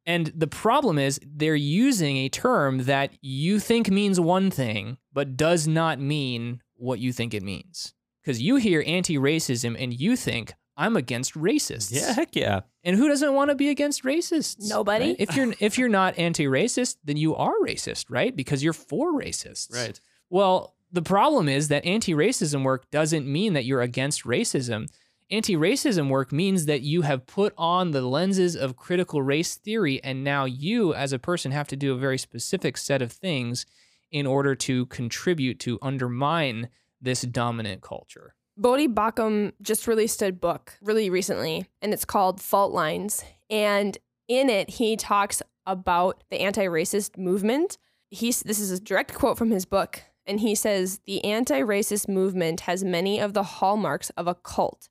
And 0.07 0.33
the 0.35 0.47
problem 0.47 0.99
is 0.99 1.19
they're 1.27 1.57
using 1.57 2.17
a 2.19 2.29
term 2.29 2.85
that 2.85 3.13
you 3.21 3.59
think 3.59 3.91
means 3.91 4.21
one 4.21 4.51
thing, 4.51 4.99
but 5.13 5.37
does 5.37 5.67
not 5.67 5.99
mean 5.99 6.63
what 6.77 7.01
you 7.01 7.13
think 7.13 7.35
it 7.35 7.43
means. 7.43 7.93
Because 8.23 8.41
you 8.41 8.57
hear 8.57 8.83
anti 8.87 9.17
racism 9.19 9.77
and 9.79 9.93
you 9.93 10.17
think, 10.17 10.55
I'm 10.77 10.97
against 10.97 11.35
racists. 11.35 11.93
Yeah, 11.93 12.13
heck 12.13 12.37
yeah. 12.37 12.61
And 12.85 12.97
who 12.97 13.09
doesn't 13.09 13.33
want 13.33 13.51
to 13.51 13.55
be 13.55 13.71
against 13.71 14.05
racists? 14.05 14.57
Nobody. 14.61 15.09
right? 15.09 15.17
If 15.19 15.35
you're 15.35 15.55
if 15.59 15.79
you're 15.79 15.89
not 15.89 16.19
anti-racist, 16.19 16.99
then 17.05 17.17
you 17.17 17.35
are 17.35 17.55
racist, 17.65 18.07
right? 18.09 18.35
Because 18.35 18.63
you're 18.63 18.73
for 18.73 19.13
racists. 19.13 19.75
Right. 19.75 19.99
Well, 20.29 20.75
the 20.93 21.03
problem 21.03 21.49
is 21.49 21.69
that 21.69 21.85
anti-racism 21.85 22.63
work 22.63 22.91
doesn't 22.91 23.27
mean 23.27 23.55
that 23.55 23.65
you're 23.65 23.81
against 23.81 24.25
racism. 24.25 24.89
Anti 25.29 25.57
racism 25.57 26.09
work 26.09 26.31
means 26.31 26.67
that 26.67 26.83
you 26.83 27.03
have 27.03 27.27
put 27.27 27.53
on 27.59 27.91
the 27.91 28.03
lenses 28.03 28.55
of 28.55 28.77
critical 28.77 29.23
race 29.23 29.57
theory, 29.57 30.01
and 30.05 30.23
now 30.23 30.45
you, 30.45 30.95
as 30.95 31.13
a 31.13 31.19
person, 31.19 31.51
have 31.51 31.67
to 31.67 31.77
do 31.77 31.93
a 31.93 31.99
very 31.99 32.17
specific 32.17 32.77
set 32.77 33.03
of 33.03 33.11
things 33.11 33.67
in 34.13 34.25
order 34.25 34.55
to 34.55 34.87
contribute 34.87 35.59
to 35.59 35.81
undermine 35.83 36.69
this 37.01 37.23
dominant 37.23 37.83
culture. 37.83 38.37
Voddie 38.61 38.93
Baucham 38.93 39.53
just 39.61 39.89
released 39.89 40.23
a 40.23 40.31
book 40.31 40.79
really 40.81 41.11
recently, 41.11 41.67
and 41.83 41.93
it's 41.93 42.05
called 42.05 42.41
Fault 42.41 42.73
Lines. 42.73 43.25
And 43.51 43.99
in 44.29 44.49
it, 44.49 44.71
he 44.71 44.97
talks 44.97 45.43
about 45.67 46.23
the 46.31 46.41
anti 46.41 46.67
racist 46.67 47.19
movement. 47.19 47.79
He's, 48.11 48.45
this 48.45 48.61
is 48.61 48.71
a 48.71 48.79
direct 48.79 49.13
quote 49.13 49.39
from 49.39 49.51
his 49.51 49.65
book, 49.67 50.03
and 50.25 50.39
he 50.39 50.55
says 50.55 51.01
The 51.05 51.25
anti 51.25 51.63
racist 51.63 52.09
movement 52.09 52.61
has 52.61 52.85
many 52.85 53.19
of 53.19 53.35
the 53.35 53.43
hallmarks 53.43 54.11
of 54.11 54.29
a 54.29 54.37
cult 54.37 54.89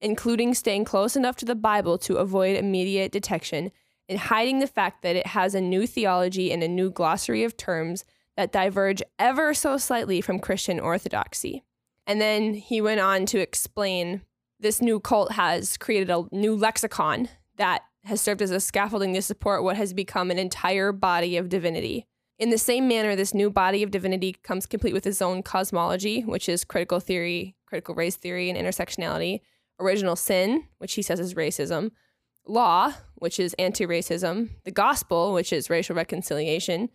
including 0.00 0.54
staying 0.54 0.84
close 0.84 1.16
enough 1.16 1.36
to 1.36 1.44
the 1.44 1.54
Bible 1.54 1.98
to 1.98 2.16
avoid 2.16 2.56
immediate 2.56 3.12
detection 3.12 3.70
and 4.08 4.18
hiding 4.18 4.58
the 4.58 4.66
fact 4.66 5.02
that 5.02 5.16
it 5.16 5.28
has 5.28 5.54
a 5.54 5.60
new 5.60 5.86
theology 5.86 6.52
and 6.52 6.62
a 6.62 6.68
new 6.68 6.90
glossary 6.90 7.44
of 7.44 7.56
terms 7.56 8.04
that 8.36 8.52
diverge 8.52 9.02
ever 9.18 9.54
so 9.54 9.76
slightly 9.76 10.20
from 10.20 10.38
Christian 10.38 10.80
orthodoxy. 10.80 11.62
And 12.06 12.20
then 12.20 12.54
he 12.54 12.80
went 12.80 13.00
on 13.00 13.26
to 13.26 13.38
explain 13.38 14.22
this 14.58 14.82
new 14.82 14.98
cult 14.98 15.32
has 15.32 15.76
created 15.76 16.10
a 16.10 16.24
new 16.32 16.56
lexicon 16.56 17.28
that 17.56 17.82
has 18.04 18.20
served 18.20 18.42
as 18.42 18.50
a 18.50 18.60
scaffolding 18.60 19.14
to 19.14 19.22
support 19.22 19.62
what 19.62 19.76
has 19.76 19.92
become 19.92 20.30
an 20.30 20.38
entire 20.38 20.90
body 20.92 21.36
of 21.36 21.48
divinity. 21.48 22.06
In 22.38 22.50
the 22.50 22.58
same 22.58 22.88
manner, 22.88 23.14
this 23.14 23.34
new 23.34 23.50
body 23.50 23.82
of 23.82 23.90
divinity 23.90 24.32
comes 24.42 24.66
complete 24.66 24.94
with 24.94 25.06
its 25.06 25.20
own 25.20 25.42
cosmology, 25.42 26.22
which 26.22 26.48
is 26.48 26.64
critical 26.64 26.98
theory, 26.98 27.54
critical 27.66 27.94
race 27.94 28.16
theory, 28.16 28.48
and 28.48 28.58
intersectionality, 28.58 29.40
original 29.80 30.16
sin, 30.16 30.64
which 30.78 30.94
he 30.94 31.02
says 31.02 31.18
is 31.18 31.34
racism, 31.34 31.90
law, 32.46 32.92
which 33.16 33.40
is 33.40 33.54
anti 33.58 33.86
racism, 33.86 34.50
the 34.64 34.70
gospel, 34.70 35.32
which 35.32 35.52
is 35.52 35.70
racial 35.70 35.96
reconciliation, 35.96 36.90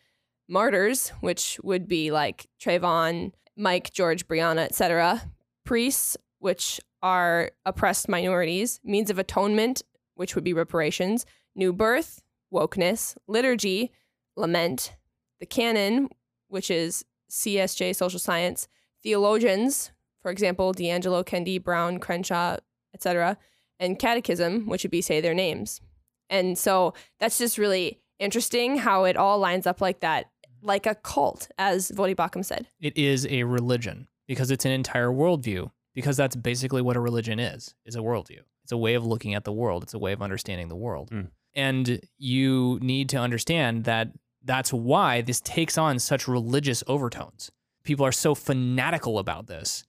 martyrs, 0.47 1.09
which 1.21 1.59
would 1.63 1.87
be 1.87 2.11
like 2.11 2.47
Trayvon, 2.61 3.31
Mike, 3.57 3.91
George, 3.91 4.27
Breonna, 4.27 4.65
etc., 4.65 5.21
priests, 5.63 6.17
which 6.39 6.79
are 7.01 7.51
oppressed 7.65 8.07
minorities, 8.09 8.79
means 8.83 9.09
of 9.09 9.19
atonement, 9.19 9.81
which 10.15 10.35
would 10.35 10.43
be 10.43 10.53
reparations, 10.53 11.25
new 11.55 11.73
birth, 11.73 12.21
wokeness, 12.53 13.15
liturgy, 13.27 13.91
lament, 14.35 14.95
the 15.39 15.45
canon, 15.45 16.09
which 16.47 16.69
is 16.69 17.05
CSJ 17.29 17.95
social 17.95 18.19
science, 18.19 18.67
theologians, 19.03 19.91
for 20.21 20.31
example, 20.31 20.73
DiAngelo, 20.73 21.23
Kendi, 21.23 21.63
Brown, 21.63 21.99
Crenshaw, 21.99 22.57
etc., 22.95 23.37
and 23.79 23.99
catechism, 23.99 24.67
which 24.67 24.83
would 24.83 24.91
be 24.91 25.01
say 25.01 25.21
their 25.21 25.33
names. 25.33 25.81
And 26.29 26.57
so 26.57 26.93
that's 27.19 27.37
just 27.37 27.57
really 27.57 27.99
interesting 28.19 28.77
how 28.77 29.03
it 29.03 29.17
all 29.17 29.37
lines 29.37 29.67
up 29.67 29.81
like 29.81 29.99
that, 29.99 30.27
like 30.61 30.85
a 30.85 30.95
cult, 30.95 31.49
as 31.57 31.91
Voddie 31.91 32.15
Baucham 32.15 32.43
said. 32.43 32.67
It 32.79 32.97
is 32.97 33.27
a 33.27 33.43
religion 33.43 34.07
because 34.27 34.49
it's 34.49 34.65
an 34.65 34.71
entire 34.71 35.09
worldview, 35.09 35.71
because 35.93 36.17
that's 36.17 36.35
basically 36.35 36.81
what 36.81 36.95
a 36.95 36.99
religion 37.01 37.39
is, 37.39 37.75
is 37.85 37.95
a 37.95 37.99
worldview. 37.99 38.39
It's 38.63 38.71
a 38.71 38.77
way 38.77 38.95
of 38.95 39.05
looking 39.05 39.35
at 39.35 39.43
the 39.43 39.53
world. 39.53 39.83
It's 39.83 39.93
a 39.93 39.99
way 39.99 40.13
of 40.13 40.21
understanding 40.21 40.69
the 40.69 40.75
world. 40.75 41.11
Mm. 41.11 41.27
And 41.53 42.01
you 42.17 42.79
need 42.81 43.09
to 43.09 43.17
understand 43.17 43.83
that 43.83 44.09
that's 44.43 44.73
why 44.73 45.21
this 45.21 45.41
takes 45.41 45.77
on 45.77 45.99
such 45.99 46.27
religious 46.27 46.83
overtones. 46.87 47.51
People 47.83 48.05
are 48.05 48.11
so 48.11 48.33
fanatical 48.33 49.19
about 49.19 49.47
this 49.47 49.83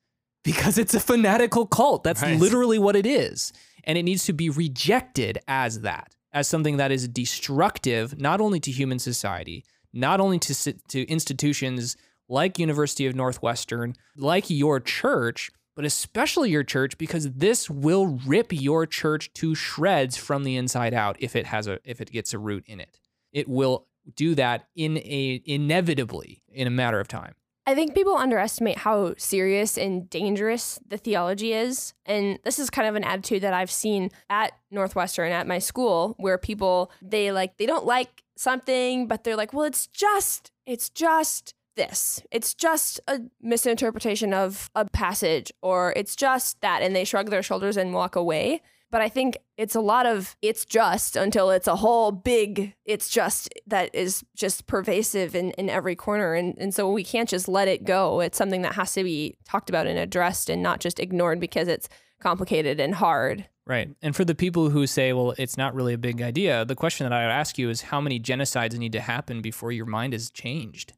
because 0.47 0.79
it's 0.79 0.95
a 0.95 1.00
fanatical 1.00 1.67
cult. 1.67 2.05
That's 2.05 2.23
Right. 2.23 2.41
literally 2.41 2.79
what 2.79 2.97
it 2.97 3.05
is. 3.05 3.53
And 3.85 3.99
it 3.99 4.03
needs 4.05 4.25
to 4.25 4.33
be 4.33 4.49
rejected 4.49 5.38
as 5.47 5.81
that, 5.83 6.15
as 6.33 6.49
something 6.49 6.79
that 6.79 6.91
is 6.91 7.07
destructive, 7.09 8.19
not 8.19 8.41
only 8.41 8.59
to 8.61 8.71
human 8.71 8.99
society, 8.99 9.65
not 9.93 10.21
only 10.21 10.38
to, 10.38 10.73
to 10.73 11.07
institutions 11.09 11.97
like 12.29 12.59
University 12.59 13.07
of 13.07 13.15
Northwestern, 13.15 13.95
like 14.17 14.50
your 14.50 14.81
church, 14.81 15.50
but 15.76 15.85
especially 15.85 16.50
your 16.50 16.65
church, 16.65 16.97
because 16.99 17.31
this 17.33 17.69
will 17.71 18.19
rip 18.26 18.53
your 18.53 18.87
church 18.87 19.33
to 19.35 19.55
shreds 19.55 20.17
from 20.17 20.43
the 20.43 20.57
inside 20.57 20.95
out 20.95 21.17
if 21.21 21.37
it 21.37 21.47
has 21.47 21.67
a 21.67 21.79
if 21.85 22.00
it 22.00 22.11
gets 22.11 22.33
a 22.33 22.38
root 22.38 22.65
in 22.67 22.81
it. 22.81 22.99
It 23.33 23.47
will 23.49 23.87
do 24.15 24.35
that 24.37 24.67
in 24.75 24.97
a 24.99 25.43
inevitably 25.45 26.43
in 26.49 26.67
a 26.67 26.71
matter 26.71 26.99
of 26.99 27.09
time. 27.09 27.35
I 27.68 27.75
think 27.75 27.94
people 27.94 28.16
underestimate 28.16 28.78
how 28.78 29.14
serious 29.18 29.76
and 29.76 30.08
dangerous 30.08 30.78
the 30.87 30.96
theology 30.96 31.52
is. 31.52 31.94
And 32.04 32.38
this 32.44 32.61
is 32.61 32.70
kind 32.70 32.87
of 32.87 32.94
an 32.94 33.02
attitude 33.02 33.42
that 33.42 33.52
I've 33.52 33.73
seen 33.73 34.11
at 34.30 34.52
Northwestern 34.70 35.32
at 35.32 35.49
my 35.49 35.58
school 35.58 36.14
where 36.18 36.38
people 36.38 36.92
they 37.02 37.32
like 37.32 37.56
they 37.56 37.66
don't 37.66 37.85
like 37.85 38.23
something 38.37 39.08
but 39.08 39.25
they're 39.25 39.37
like, 39.37 39.52
"Well, 39.52 39.64
it's 39.64 39.88
just 39.88 40.52
it's 40.64 40.88
just 40.90 41.54
this. 41.75 42.23
It's 42.30 42.54
just 42.54 43.00
a 43.08 43.20
misinterpretation 43.42 44.32
of 44.32 44.70
a 44.76 44.85
passage 44.85 45.52
or 45.61 45.92
it's 45.96 46.14
just 46.14 46.61
that." 46.61 46.82
And 46.82 46.94
they 46.94 47.04
shrug 47.04 47.30
their 47.30 47.42
shoulders 47.42 47.76
and 47.76 47.92
walk 47.92 48.14
away. 48.14 48.62
But 48.90 49.02
I 49.02 49.09
think 49.09 49.38
it's 49.57 49.75
a 49.75 49.81
lot 49.81 50.07
of 50.07 50.37
it's 50.43 50.64
just 50.64 51.16
until 51.16 51.50
it's 51.50 51.66
a 51.66 51.76
whole 51.76 52.12
big 52.12 52.75
it's 52.85 53.09
just 53.09 53.49
that 53.66 53.95
is 53.95 54.25
just 54.35 54.66
pervasive 54.66 55.35
in, 55.35 55.50
in 55.52 55.69
every 55.69 55.97
corner. 55.97 56.35
And, 56.35 56.57
and 56.59 56.73
so 56.73 56.90
we 56.90 57.02
can't 57.02 57.28
just 57.28 57.49
let 57.49 57.69
it 57.69 57.85
go. 57.85 58.21
It's 58.21 58.38
something 58.38 58.62
that 58.62 58.75
has 58.75 58.93
to 58.95 59.02
be 59.02 59.37
talked 59.45 59.69
about 59.69 59.87
and 59.87 59.99
addressed 59.99 60.49
and 60.49 60.62
not 60.62 60.81
just 60.81 61.00
ignored 61.00 61.40
because 61.40 61.69
it's 61.69 61.88
complicated 62.21 62.81
and 62.81 62.95
hard. 62.95 63.49
Right. 63.66 63.90
And 64.00 64.14
for 64.14 64.25
the 64.25 64.35
people 64.35 64.71
who 64.71 64.87
say, 64.87 65.12
well, 65.12 65.35
it's 65.38 65.57
not 65.57 65.75
really 65.75 65.93
a 65.93 65.99
big 65.99 66.23
idea, 66.23 66.64
the 66.64 66.76
question 66.76 67.05
that 67.05 67.12
I 67.12 67.25
would 67.25 67.33
ask 67.33 67.59
you 67.59 67.69
is 67.69 67.83
how 67.83 68.00
many 68.00 68.21
genocides 68.21 68.78
need 68.78 68.93
to 68.93 69.00
happen 69.00 69.43
before 69.43 69.73
your 69.73 69.87
mind 69.87 70.14
is 70.14 70.31
changed? 70.31 70.93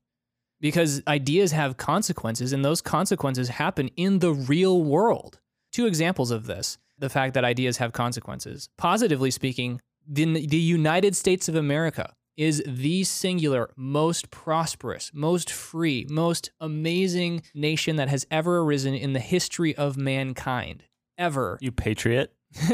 Because 0.60 1.00
ideas 1.08 1.52
have 1.52 1.76
consequences, 1.76 2.52
and 2.52 2.64
those 2.64 2.82
consequences 2.82 3.48
happen 3.48 3.88
in 3.96 4.18
the 4.18 4.32
real 4.32 4.82
world. 4.82 5.38
Two 5.72 5.86
examples 5.86 6.30
of 6.30 6.46
this 6.46 6.76
the 6.98 7.08
fact 7.08 7.34
that 7.34 7.44
ideas 7.44 7.78
have 7.78 7.92
consequences. 7.92 8.68
Positively 8.76 9.30
speaking, 9.30 9.80
the, 10.06 10.46
the 10.46 10.58
United 10.58 11.16
States 11.16 11.48
of 11.48 11.54
America 11.54 12.14
is 12.36 12.62
the 12.66 13.02
singular, 13.02 13.70
most 13.76 14.30
prosperous, 14.30 15.10
most 15.12 15.50
free, 15.50 16.06
most 16.08 16.50
amazing 16.60 17.42
nation 17.52 17.96
that 17.96 18.08
has 18.08 18.24
ever 18.30 18.60
arisen 18.60 18.94
in 18.94 19.12
the 19.12 19.20
history 19.20 19.74
of 19.76 19.96
mankind. 19.96 20.84
Ever. 21.18 21.58
You 21.60 21.72
patriot. 21.72 22.32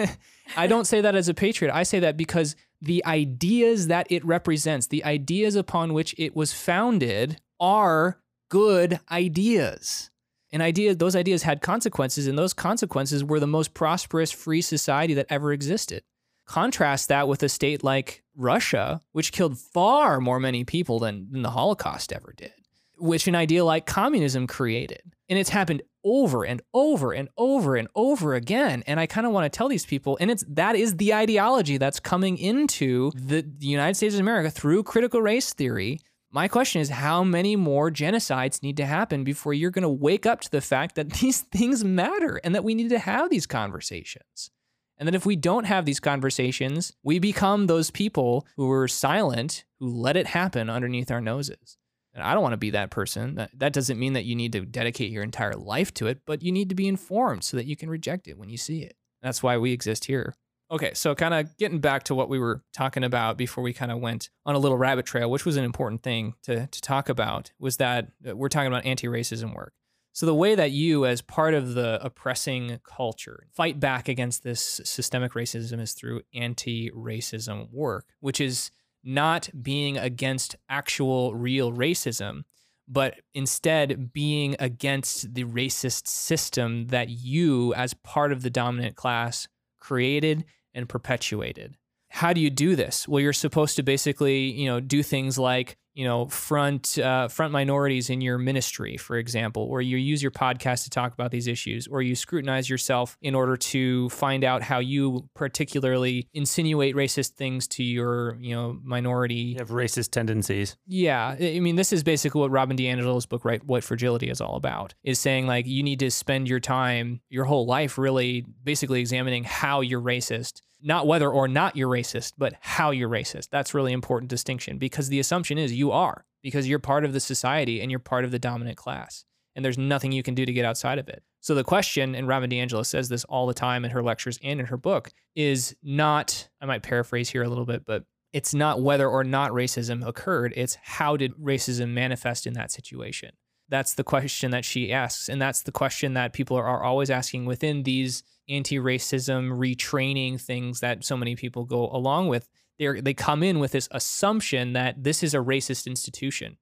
I 0.57 0.67
don't 0.67 0.87
say 0.87 1.01
that 1.01 1.15
as 1.15 1.31
a 1.31 1.35
patriot. 1.35 1.75
I 1.75 1.83
say 1.83 1.99
that 2.01 2.19
because 2.19 2.57
the 2.83 3.03
ideas 3.07 3.87
that 3.87 4.07
it 4.11 4.23
represents, 4.25 4.87
the 4.87 5.03
ideas 5.03 5.57
upon 5.57 5.95
which 5.95 6.15
it 6.19 6.37
was 6.37 6.53
founded, 6.53 7.41
are 7.59 8.21
good 8.51 9.01
ideas. 9.11 10.11
And 10.55 10.63
idea, 10.63 10.95
those 10.95 11.17
ideas 11.17 11.43
had 11.43 11.63
consequences, 11.63 12.29
and 12.29 12.39
those 12.39 12.53
consequences 12.53 13.25
were 13.25 13.41
the 13.41 13.47
most 13.49 13.75
prosperous 13.75 14.31
free 14.31 14.63
society 14.63 15.13
that 15.15 15.27
ever 15.29 15.53
existed. 15.53 16.05
Contrast 16.47 17.09
that 17.09 17.27
with 17.27 17.43
a 17.43 17.49
state 17.49 17.83
like 17.83 18.23
Russia, 18.37 19.01
which 19.11 19.33
killed 19.33 19.59
far 19.59 20.21
more 20.21 20.39
many 20.39 20.63
people 20.63 21.01
than, 21.01 21.27
than 21.33 21.43
the 21.43 21.51
Holocaust 21.51 22.13
ever 22.13 22.33
did, 22.37 22.53
which 22.99 23.27
an 23.27 23.35
idea 23.35 23.65
like 23.65 23.85
communism 23.85 24.47
created. 24.47 25.03
And 25.29 25.41
it's 25.41 25.51
happened 25.51 25.83
over 26.05 26.45
and 26.45 26.63
over 26.73 27.13
and 27.13 27.31
over 27.37 27.75
and 27.75 27.89
over 27.97 28.35
again. 28.35 28.85
And 28.87 29.01
I 29.01 29.07
kind 29.07 29.27
of 29.27 29.33
want 29.33 29.53
to 29.53 29.57
tell 29.57 29.69
these 29.69 29.87
people, 29.87 30.17
and 30.21 30.31
it's 30.31 30.45
that 30.51 30.77
is 30.77 30.99
the 30.99 31.15
ideology 31.15 31.79
that's 31.79 31.99
coming 31.99 32.39
into 32.39 33.11
the, 33.17 33.41
the 33.41 33.67
United 33.67 33.97
States 33.97 34.15
of 34.15 34.21
America 34.21 34.53
through 34.53 34.85
critical 34.85 35.21
race 35.21 35.53
theory. 35.53 35.99
My 36.35 36.49
question 36.49 36.81
is 36.81 36.91
how 36.91 37.23
many 37.23 37.55
more 37.55 37.93
genocides 37.93 38.61
need 38.61 38.77
to 38.79 38.87
happen 38.87 39.23
before 39.23 39.55
you're 39.55 39.71
going 39.71 39.85
to 39.85 39.89
wake 39.89 40.27
up 40.27 40.41
to 40.41 40.51
the 40.51 40.61
fact 40.61 40.97
that 40.97 41.11
these 41.21 41.43
things 41.43 41.85
matter 41.85 42.41
and 42.43 42.57
that 42.57 42.65
we 42.65 42.75
need 42.75 42.89
to 42.89 42.99
have 42.99 43.31
these 43.31 43.47
conversations? 43.47 44.51
And 44.99 45.07
that 45.07 45.15
if 45.15 45.25
we 45.25 45.37
don't 45.37 45.63
have 45.63 45.85
these 45.85 46.01
conversations, 46.01 46.93
we 47.05 47.21
become 47.21 47.69
those 47.69 47.93
people 47.93 48.49
who 48.57 48.67
were 48.67 48.89
silent, 48.89 49.65
who 49.79 49.87
let 49.87 50.17
it 50.17 50.27
happen 50.27 50.69
underneath 50.69 51.13
our 51.13 51.21
noses. 51.21 51.79
And 52.13 52.21
I 52.25 52.35
don't 52.35 52.43
want 52.43 52.55
to 52.55 52.59
be 52.59 52.71
that 52.71 52.91
person. 52.91 53.37
That, 53.37 53.51
that 53.57 53.73
doesn't 53.73 54.01
mean 54.01 54.15
that 54.15 54.25
you 54.25 54.35
need 54.35 54.51
to 54.53 54.67
dedicate 54.67 55.13
your 55.13 55.23
entire 55.23 55.55
life 55.55 55.95
to 55.95 56.09
it, 56.09 56.23
but 56.27 56.43
you 56.43 56.51
need 56.51 56.69
to 56.69 56.75
be 56.75 56.89
informed 56.89 57.45
so 57.45 57.57
that 57.57 57.67
you 57.67 57.77
can 57.77 57.89
reject 57.89 58.27
it 58.27 58.39
when 58.39 58.49
you 58.49 58.57
see 58.57 58.83
it. 58.83 58.97
That's 59.23 59.43
why 59.43 59.57
we 59.57 59.71
exist 59.71 60.07
here. 60.07 60.35
Okay, 60.71 60.95
so 60.95 61.15
kind 61.15 61.35
of 61.35 61.57
getting 61.59 61.79
back 61.79 62.05
to 62.05 62.15
what 62.15 62.29
we 62.29 62.39
were 62.39 62.63
talking 62.73 63.05
about 63.05 63.37
before 63.37 63.63
we 63.63 63.73
kind 63.73 63.93
of 63.93 64.01
went 64.01 64.31
on 64.47 64.55
a 64.55 64.59
little 64.59 64.79
rabbit 64.79 65.05
trail, 65.05 65.31
which 65.31 65.45
was 65.45 65.57
an 65.57 65.65
important 65.65 66.03
thing 66.03 66.35
to, 66.43 66.67
to 66.67 66.81
talk 66.81 67.09
about, 67.09 67.53
was 67.59 67.77
that 67.77 68.09
uh, 68.29 68.35
we're 68.35 68.49
talking 68.49 68.69
about 68.69 68.87
anti 68.87 69.07
racism 69.07 69.55
work. 69.55 69.75
So, 70.13 70.27
the 70.27 70.35
way 70.35 70.55
that 70.55 70.71
you, 70.71 71.05
as 71.05 71.21
part 71.21 71.55
of 71.55 71.75
the 71.75 71.99
oppressing 72.03 72.79
culture, 72.83 73.47
fight 73.53 73.79
back 73.79 74.09
against 74.09 74.43
this 74.43 74.81
systemic 74.85 75.33
racism 75.33 75.81
is 75.81 75.93
through 75.93 76.23
anti 76.33 76.91
racism 76.93 77.71
work, 77.71 78.07
which 78.21 78.41
is 78.41 78.71
not 79.03 79.51
being 79.61 79.99
against 79.99 80.57
actual 80.69 81.35
real 81.35 81.73
racism, 81.73 82.45
but 82.89 83.17
instead 83.35 84.13
being 84.13 84.57
against 84.59 85.35
the 85.35 85.45
racist 85.45 86.07
system 86.07 86.87
that 86.87 87.11
you, 87.11 87.75
as 87.75 87.93
part 87.93 88.33
of 88.33 88.43
the 88.43 88.51
dominant 88.51 88.97
class, 88.97 89.47
created 89.85 90.45
and 90.73 90.89
perpetuated. 90.89 91.77
How 92.09 92.33
do 92.33 92.41
you 92.41 92.49
do 92.49 92.75
this? 92.75 93.07
Well, 93.07 93.21
you're 93.21 93.35
supposed 93.35 93.77
to 93.77 93.83
basically, 93.83 94.39
you 94.51 94.67
know, 94.67 94.81
do 94.81 95.03
things 95.03 95.39
like 95.39 95.77
you 95.95 96.05
know 96.05 96.27
front 96.27 96.99
uh, 96.99 97.29
front 97.29 97.53
minorities 97.53 98.11
in 98.11 98.21
your 98.21 98.37
ministry 98.39 98.97
for 98.97 99.17
example 99.17 99.63
or 99.63 99.81
you 99.81 99.97
use 99.97 100.23
your 100.23 100.31
podcast 100.33 100.85
to 100.85 100.91
talk 100.91 101.13
about 101.15 101.31
these 101.31 101.47
issues 101.47 101.87
or 101.87 102.03
you 102.03 102.15
scrutinize 102.15 102.69
yourself 102.69 103.17
in 103.23 103.35
order 103.35 103.57
to 103.57 104.09
find 104.11 104.43
out 104.45 104.63
how 104.63 104.79
you 104.81 105.29
particularly 105.35 106.29
insinuate 106.35 106.95
racist 106.97 107.31
things 107.35 107.67
to 107.69 107.83
your 107.85 108.37
you 108.41 108.55
know 108.55 108.79
minority 108.83 109.35
You 109.35 109.59
have 109.59 109.71
racist 109.71 110.11
tendencies. 110.11 110.77
yeah, 110.87 111.37
I 111.41 111.61
mean, 111.61 111.77
this 111.77 111.93
is 111.93 112.03
basically 112.03 112.41
what 112.41 112.51
Robin 112.51 112.77
DiAngelo's 112.77 113.27
book, 113.27 113.45
right, 113.45 113.65
"White 113.65 113.85
Fragility," 113.85 114.29
is 114.29 114.41
all 114.41 114.57
about. 114.57 114.95
Is 115.05 115.19
saying 115.19 115.47
like 115.47 115.67
you 115.67 115.83
need 115.83 116.01
to 116.01 116.11
spend 116.11 116.49
your 116.49 116.61
time, 116.61 117.21
your 117.31 117.45
whole 117.45 117.67
life, 117.67 117.97
really, 117.99 118.45
basically 118.63 119.01
examining 119.01 119.45
how 119.45 119.81
you're 119.81 120.01
racist, 120.01 120.61
not 120.85 121.07
whether 121.07 121.31
or 121.31 121.49
not 121.49 121.77
you're 121.77 121.89
racist, 121.89 122.35
but 122.37 122.55
how 122.61 122.91
you're 122.91 123.09
racist. 123.09 123.49
That's 123.51 123.75
really 123.75 123.93
important 123.93 124.29
distinction 124.29 124.79
because 124.79 125.09
the 125.09 125.19
assumption 125.19 125.59
is 125.59 125.73
you 125.73 125.91
are 125.91 126.27
because 126.43 126.69
you're 126.69 126.79
part 126.79 127.05
of 127.05 127.15
the 127.15 127.21
society 127.21 127.81
and 127.81 127.91
you're 127.91 127.99
part 127.99 128.25
of 128.25 128.31
the 128.31 128.39
dominant 128.39 128.77
class, 128.77 129.25
and 129.57 129.65
there's 129.65 129.79
nothing 129.79 130.13
you 130.13 130.23
can 130.23 130.35
do 130.35 130.45
to 130.45 130.53
get 130.53 130.65
outside 130.65 130.99
of 130.99 131.09
it. 131.09 131.23
So 131.41 131.55
the 131.55 131.65
question, 131.65 132.15
and 132.15 132.29
Robin 132.29 132.51
DiAngelo 132.51 132.87
says 132.87 133.09
this 133.09 133.25
all 133.25 133.47
the 133.47 133.55
time 133.55 133.85
in 133.85 133.91
her 133.91 134.03
lectures 134.03 134.39
and 134.43 134.61
in 134.61 134.67
her 134.67 134.77
book, 134.77 135.11
is 135.35 135.75
not. 135.83 136.49
I 136.61 136.67
might 136.67 136.83
paraphrase 136.83 137.31
here 137.31 137.43
a 137.43 137.49
little 137.49 137.67
bit, 137.67 137.85
but 137.87 138.05
it's 138.35 138.53
not 138.53 138.83
whether 138.83 139.09
or 139.09 139.25
not 139.25 139.53
racism 139.53 140.07
occurred, 140.07 140.53
it's 140.57 140.77
how 140.83 141.17
did 141.17 141.33
racism 141.37 141.91
manifest 141.91 142.47
in 142.47 142.55
that 142.55 142.71
situation. 142.71 143.31
That's 143.69 143.95
the 143.95 144.05
question 144.05 144.51
that 144.51 144.65
she 144.65 144.93
asks. 144.93 145.29
And 145.29 145.41
that's 145.41 145.63
the 145.63 145.73
question 145.73 146.15
that 146.15 146.33
people 146.33 146.57
are, 146.57 146.67
are 146.67 146.83
always 146.83 147.11
asking 147.11 147.47
within 147.47 147.85
these 147.85 148.23
anti 148.49 148.77
racism 148.77 149.51
retraining 149.59 150.41
things 150.41 150.81
that 150.81 151.05
so 151.05 151.17
many 151.17 151.37
people 151.37 151.65
go 151.65 151.89
along 151.91 152.29
with. 152.29 152.49
They're, 152.79 153.01
they 153.01 153.15
come 153.15 153.43
in 153.43 153.61
with 153.61 153.73
this 153.73 153.89
assumption 153.93 154.73
that 154.73 155.05
this 155.05 155.23
is 155.23 155.35
a 155.35 155.39
racist 155.39 155.87
institution. 155.87 156.57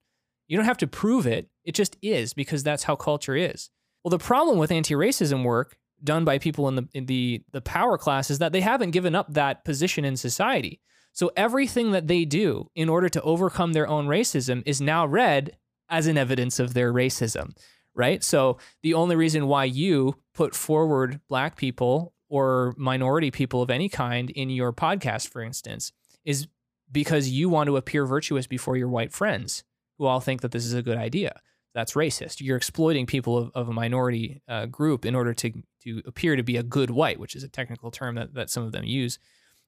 You 0.46 0.56
don't 0.58 0.66
have 0.66 0.78
to 0.78 0.86
prove 0.86 1.26
it, 1.26 1.48
it 1.64 1.74
just 1.74 1.96
is 2.02 2.34
because 2.34 2.62
that's 2.62 2.82
how 2.82 2.96
culture 2.96 3.36
is. 3.36 3.70
Well, 4.04 4.10
the 4.10 4.18
problem 4.18 4.58
with 4.58 4.70
anti 4.70 4.94
racism 4.94 5.44
work 5.44 5.76
done 6.04 6.24
by 6.24 6.38
people 6.38 6.68
in 6.68 6.74
the, 6.74 6.88
in 6.92 7.06
the, 7.06 7.42
the 7.52 7.60
power 7.60 7.96
class 7.96 8.30
is 8.30 8.38
that 8.38 8.52
they 8.52 8.60
haven't 8.60 8.90
given 8.90 9.14
up 9.14 9.32
that 9.32 9.64
position 9.64 10.04
in 10.04 10.16
society. 10.16 10.80
So 11.12 11.30
everything 11.36 11.92
that 11.92 12.08
they 12.08 12.24
do 12.24 12.70
in 12.74 12.88
order 12.88 13.08
to 13.10 13.22
overcome 13.22 13.72
their 13.72 13.86
own 13.86 14.06
racism 14.06 14.62
is 14.66 14.80
now 14.80 15.06
read 15.06 15.56
as 15.88 16.06
an 16.06 16.16
evidence 16.16 16.58
of 16.58 16.74
their 16.74 16.92
racism, 16.92 17.54
right? 17.94 18.22
So 18.22 18.58
the 18.82 18.94
only 18.94 19.16
reason 19.16 19.46
why 19.46 19.64
you 19.64 20.16
put 20.34 20.54
forward 20.54 21.20
black 21.28 21.56
people 21.56 22.14
or 22.28 22.74
minority 22.76 23.30
people 23.30 23.62
of 23.62 23.70
any 23.70 23.88
kind 23.88 24.30
in 24.30 24.50
your 24.50 24.72
podcast, 24.72 25.28
for 25.28 25.42
instance, 25.42 25.92
is 26.24 26.48
because 26.90 27.28
you 27.28 27.48
want 27.48 27.66
to 27.68 27.76
appear 27.76 28.06
virtuous 28.06 28.46
before 28.46 28.76
your 28.76 28.88
white 28.88 29.12
friends 29.12 29.64
who 29.98 30.06
all 30.06 30.20
think 30.20 30.40
that 30.40 30.52
this 30.52 30.64
is 30.64 30.74
a 30.74 30.82
good 30.82 30.96
idea. 30.96 31.40
That's 31.74 31.92
racist. 31.92 32.40
You're 32.40 32.56
exploiting 32.56 33.06
people 33.06 33.38
of, 33.38 33.50
of 33.54 33.68
a 33.68 33.72
minority 33.72 34.42
uh, 34.46 34.66
group 34.66 35.06
in 35.06 35.14
order 35.14 35.32
to, 35.34 35.52
to 35.84 36.02
appear 36.06 36.36
to 36.36 36.42
be 36.42 36.56
a 36.56 36.62
good 36.62 36.90
white, 36.90 37.18
which 37.18 37.34
is 37.34 37.44
a 37.44 37.48
technical 37.48 37.90
term 37.90 38.14
that, 38.16 38.34
that 38.34 38.50
some 38.50 38.62
of 38.62 38.72
them 38.72 38.84
use 38.84 39.18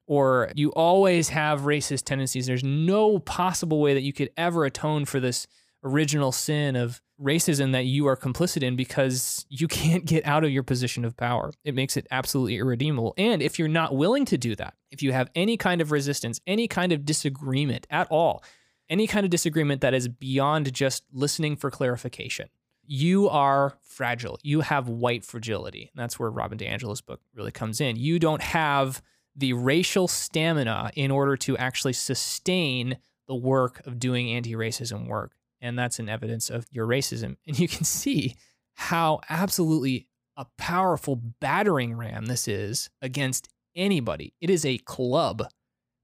or 0.07 0.51
you 0.55 0.71
always 0.73 1.31
have 1.31 1.63
racist 1.63 2.05
tendencies. 2.05 2.47
There's 2.47 2.65
no 2.65 3.19
possible 3.19 3.81
way 3.81 3.95
that 3.95 4.03
you 4.03 4.13
could 4.13 4.31
ever 4.37 4.65
atone 4.65 5.05
for 5.05 5.21
this 5.21 5.47
original 5.85 6.33
sin 6.33 6.75
of 6.75 7.01
racism 7.21 7.73
that 7.73 7.85
you 7.85 8.07
are 8.07 8.17
complicit 8.17 8.63
in 8.63 8.75
because 8.75 9.47
you 9.49 9.69
can't 9.69 10.05
get 10.05 10.27
out 10.27 10.45
of 10.45 10.51
your 10.51 10.63
position 10.63 11.05
of 11.05 11.17
power. 11.17 11.53
It 11.65 11.75
makes 11.75 11.97
it 11.97 12.07
absolutely 12.11 12.57
irredeemable. 12.57 13.15
And 13.17 13.43
if 13.43 13.59
you're 13.59 13.69
not 13.69 13.95
willing 13.95 14.25
to 14.27 14.39
do 14.39 14.57
that, 14.57 14.75
if 14.91 15.03
you 15.03 15.13
have 15.13 15.31
any 15.35 15.57
kind 15.57 15.81
of 15.81 15.93
resistance, 15.93 16.41
any 16.47 16.67
kind 16.67 16.93
of 16.93 17.05
disagreement 17.05 17.87
at 17.91 18.09
all, 18.11 18.43
any 18.89 19.07
kind 19.07 19.25
of 19.25 19.31
disagreement 19.31 19.81
that 19.83 19.95
is 19.95 20.09
beyond 20.09 20.73
just 20.73 21.05
listening 21.13 21.57
for 21.57 21.71
clarification, 21.71 22.49
you 22.87 23.29
are 23.29 23.75
fragile. 23.81 24.39
You 24.43 24.61
have 24.61 24.89
white 24.89 25.25
fragility. 25.25 25.91
And 25.95 26.03
that's 26.03 26.19
where 26.19 26.31
Robin 26.31 26.59
DiAngelo's 26.59 27.01
book 27.01 27.21
really 27.35 27.53
comes 27.53 27.81
in. 27.81 27.97
You 27.97 28.19
don't 28.19 28.43
have 28.43 29.03
the 29.37 29.53
racial 29.53 30.07
stamina 30.07 30.91
in 30.95 31.11
order 31.11 31.37
to 31.37 31.57
actually 31.57 31.95
sustain 31.95 32.99
the 33.27 33.35
work 33.35 33.85
of 33.87 33.99
doing 33.99 34.31
anti 34.31 34.53
racism 34.53 35.09
work. 35.09 35.34
And 35.65 35.79
that's 35.79 35.99
an 35.99 36.09
evidence 36.09 36.51
of 36.51 36.67
your 36.71 36.87
racism. 36.87 37.37
And 37.47 37.59
you 37.59 37.67
can 37.69 37.85
see 37.85 38.37
how 38.75 39.21
absolutely 39.29 40.09
a 40.37 40.47
powerful 40.59 41.17
battering 41.41 41.95
ram 41.97 42.27
this 42.27 42.49
is 42.49 42.91
against 43.01 43.49
anybody. 43.75 44.35
It 44.41 44.51
is 44.51 44.65
a 44.65 44.79
club 44.79 45.49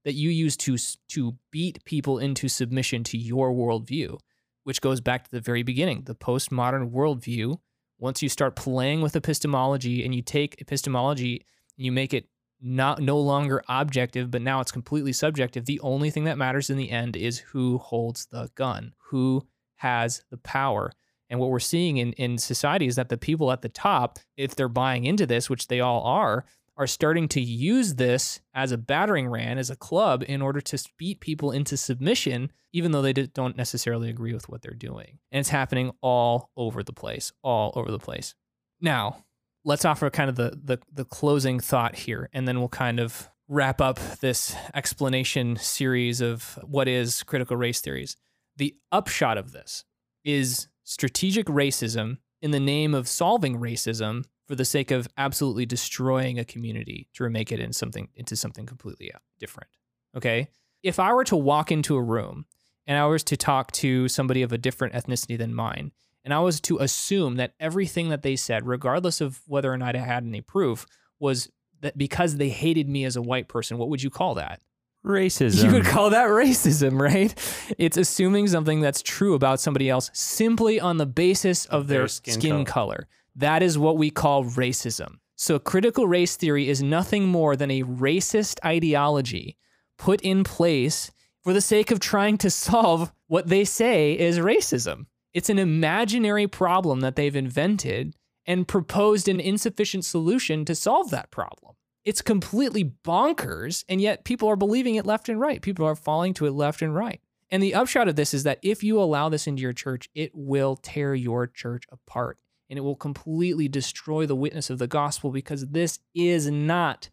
that 0.03 0.13
you 0.13 0.29
use 0.29 0.57
to, 0.57 0.77
to 1.09 1.37
beat 1.51 1.83
people 1.85 2.17
into 2.17 2.47
submission 2.47 3.03
to 3.05 3.17
your 3.17 3.51
worldview, 3.51 4.17
which 4.63 4.81
goes 4.81 4.99
back 4.99 5.25
to 5.25 5.31
the 5.31 5.41
very 5.41 5.63
beginning. 5.63 6.03
The 6.05 6.15
postmodern 6.15 6.91
worldview, 6.91 7.57
once 7.99 8.23
you 8.23 8.29
start 8.29 8.55
playing 8.55 9.01
with 9.01 9.15
epistemology 9.15 10.03
and 10.03 10.15
you 10.15 10.21
take 10.21 10.59
epistemology 10.59 11.45
you 11.81 11.91
make 11.91 12.13
it 12.13 12.27
not 12.61 13.01
no 13.01 13.19
longer 13.19 13.63
objective, 13.67 14.29
but 14.29 14.41
now 14.41 14.61
it's 14.61 14.71
completely 14.71 15.13
subjective. 15.13 15.65
The 15.65 15.79
only 15.81 16.09
thing 16.09 16.25
that 16.25 16.37
matters 16.37 16.69
in 16.69 16.77
the 16.77 16.91
end 16.91 17.15
is 17.15 17.39
who 17.39 17.77
holds 17.79 18.27
the 18.27 18.49
gun, 18.55 18.93
who 19.09 19.47
has 19.77 20.23
the 20.29 20.37
power. 20.37 20.91
And 21.29 21.39
what 21.39 21.49
we're 21.49 21.59
seeing 21.59 21.97
in, 21.97 22.13
in 22.13 22.37
society 22.37 22.87
is 22.87 22.97
that 22.97 23.09
the 23.09 23.17
people 23.17 23.51
at 23.51 23.61
the 23.61 23.69
top, 23.69 24.19
if 24.37 24.55
they're 24.55 24.67
buying 24.67 25.05
into 25.05 25.25
this, 25.25 25.49
which 25.49 25.67
they 25.67 25.79
all 25.79 26.03
are, 26.03 26.45
are 26.77 26.87
starting 26.87 27.27
to 27.29 27.41
use 27.41 27.95
this 27.95 28.41
as 28.53 28.71
a 28.71 28.77
battering 28.77 29.27
ram, 29.27 29.57
as 29.57 29.69
a 29.69 29.75
club, 29.75 30.23
in 30.27 30.41
order 30.41 30.61
to 30.61 30.83
beat 30.97 31.19
people 31.19 31.51
into 31.51 31.77
submission, 31.77 32.51
even 32.73 32.91
though 32.91 33.01
they 33.01 33.13
don't 33.13 33.57
necessarily 33.57 34.09
agree 34.09 34.33
with 34.33 34.49
what 34.49 34.61
they're 34.61 34.73
doing. 34.73 35.19
And 35.31 35.39
it's 35.39 35.49
happening 35.49 35.91
all 36.01 36.49
over 36.55 36.83
the 36.83 36.93
place, 36.93 37.31
all 37.43 37.71
over 37.75 37.91
the 37.91 37.99
place. 37.99 38.35
Now, 38.79 39.25
let's 39.63 39.85
offer 39.85 40.09
kind 40.09 40.29
of 40.29 40.35
the, 40.35 40.59
the 40.63 40.79
the 40.91 41.05
closing 41.05 41.59
thought 41.59 41.95
here, 41.95 42.29
and 42.33 42.47
then 42.47 42.59
we'll 42.59 42.69
kind 42.69 42.99
of 42.99 43.29
wrap 43.47 43.81
up 43.81 43.99
this 44.21 44.55
explanation 44.73 45.57
series 45.57 46.21
of 46.21 46.57
what 46.63 46.87
is 46.87 47.21
critical 47.23 47.57
race 47.57 47.81
theories. 47.81 48.15
The 48.55 48.75
upshot 48.91 49.37
of 49.37 49.51
this 49.51 49.83
is 50.23 50.67
strategic 50.83 51.47
racism 51.47 52.17
in 52.41 52.51
the 52.51 52.59
name 52.59 52.93
of 52.93 53.07
solving 53.07 53.59
racism 53.59 54.23
for 54.47 54.55
the 54.55 54.65
sake 54.65 54.91
of 54.91 55.07
absolutely 55.17 55.65
destroying 55.65 56.39
a 56.39 56.45
community 56.45 57.07
to 57.13 57.23
remake 57.23 57.51
it 57.51 57.59
in 57.59 57.73
something 57.73 58.09
into 58.15 58.35
something 58.35 58.65
completely 58.65 59.13
uh, 59.13 59.17
different. 59.39 59.69
Okay? 60.15 60.47
If 60.83 60.99
I 60.99 61.13
were 61.13 61.23
to 61.25 61.37
walk 61.37 61.71
into 61.71 61.95
a 61.95 62.01
room 62.01 62.45
and 62.87 62.97
I 62.97 63.05
was 63.05 63.23
to 63.25 63.37
talk 63.37 63.71
to 63.73 64.07
somebody 64.07 64.41
of 64.41 64.51
a 64.51 64.57
different 64.57 64.93
ethnicity 64.93 65.37
than 65.37 65.53
mine, 65.53 65.91
and 66.23 66.33
I 66.33 66.39
was 66.39 66.61
to 66.61 66.77
assume 66.79 67.35
that 67.35 67.53
everything 67.59 68.09
that 68.09 68.21
they 68.21 68.35
said, 68.35 68.67
regardless 68.67 69.21
of 69.21 69.41
whether 69.47 69.71
or 69.71 69.77
not 69.77 69.95
I 69.95 69.99
had 69.99 70.23
any 70.23 70.41
proof, 70.41 70.85
was 71.19 71.49
that 71.81 71.97
because 71.97 72.37
they 72.37 72.49
hated 72.49 72.87
me 72.87 73.05
as 73.05 73.15
a 73.15 73.21
white 73.21 73.47
person, 73.47 73.77
what 73.77 73.89
would 73.89 74.03
you 74.03 74.09
call 74.09 74.35
that? 74.35 74.61
Racism. 75.05 75.63
You 75.65 75.71
would 75.73 75.85
call 75.85 76.11
that 76.11 76.27
racism, 76.27 76.99
right? 76.99 77.33
It's 77.77 77.97
assuming 77.97 78.47
something 78.47 78.81
that's 78.81 79.01
true 79.01 79.33
about 79.33 79.59
somebody 79.59 79.89
else 79.89 80.11
simply 80.13 80.79
on 80.79 80.97
the 80.97 81.07
basis 81.07 81.65
of, 81.65 81.87
their, 81.87 82.07
skin, 82.07 82.65
color. 82.65 83.07
That 83.35 83.63
is 83.63 83.77
what 83.77 83.97
we 83.97 84.11
call 84.11 84.43
racism. 84.45 85.15
So, 85.35 85.57
critical 85.57 86.07
race 86.07 86.35
theory 86.35 86.69
is 86.69 86.83
nothing 86.83 87.25
more 87.25 87.55
than 87.55 87.71
a 87.71 87.81
racist 87.81 88.63
ideology 88.63 89.57
put 89.97 90.21
in 90.21 90.43
place 90.43 91.11
for 91.43 91.51
the 91.51 91.61
sake 91.61 91.89
of 91.89 91.99
trying 91.99 92.37
to 92.39 92.49
solve 92.51 93.11
what 93.27 93.47
they 93.47 93.65
say 93.65 94.13
is 94.13 94.37
racism. 94.37 95.05
It's 95.33 95.49
an 95.49 95.59
imaginary 95.59 96.47
problem 96.47 97.01
that 97.01 97.15
they've 97.15 97.35
invented 97.35 98.15
and 98.45 98.67
proposed 98.67 99.27
an 99.27 99.39
insufficient 99.39 100.05
solution 100.05 100.65
to 100.65 100.75
solve 100.75 101.09
that 101.11 101.31
problem. 101.31 101.75
It's 102.03 102.21
completely 102.21 102.93
bonkers, 103.05 103.83
and 103.87 104.01
yet 104.01 104.25
people 104.25 104.49
are 104.49 104.55
believing 104.55 104.95
it 104.95 105.05
left 105.05 105.29
and 105.29 105.39
right. 105.39 105.61
People 105.61 105.85
are 105.85 105.95
falling 105.95 106.33
to 106.35 106.47
it 106.47 106.51
left 106.51 106.81
and 106.81 106.95
right. 106.95 107.21
And 107.51 107.61
the 107.61 107.75
upshot 107.75 108.07
of 108.07 108.15
this 108.15 108.33
is 108.33 108.43
that 108.43 108.59
if 108.63 108.83
you 108.83 108.99
allow 108.99 109.29
this 109.29 109.45
into 109.45 109.61
your 109.61 109.73
church, 109.73 110.09
it 110.15 110.31
will 110.33 110.75
tear 110.77 111.13
your 111.13 111.47
church 111.47 111.83
apart 111.91 112.39
and 112.69 112.77
it 112.77 112.81
will 112.81 112.95
completely 112.95 113.67
destroy 113.67 114.25
the 114.25 114.35
witness 114.35 114.69
of 114.69 114.79
the 114.79 114.87
gospel 114.87 115.29
because 115.29 115.67
this 115.67 115.99
is 116.15 116.49
not 116.49 117.09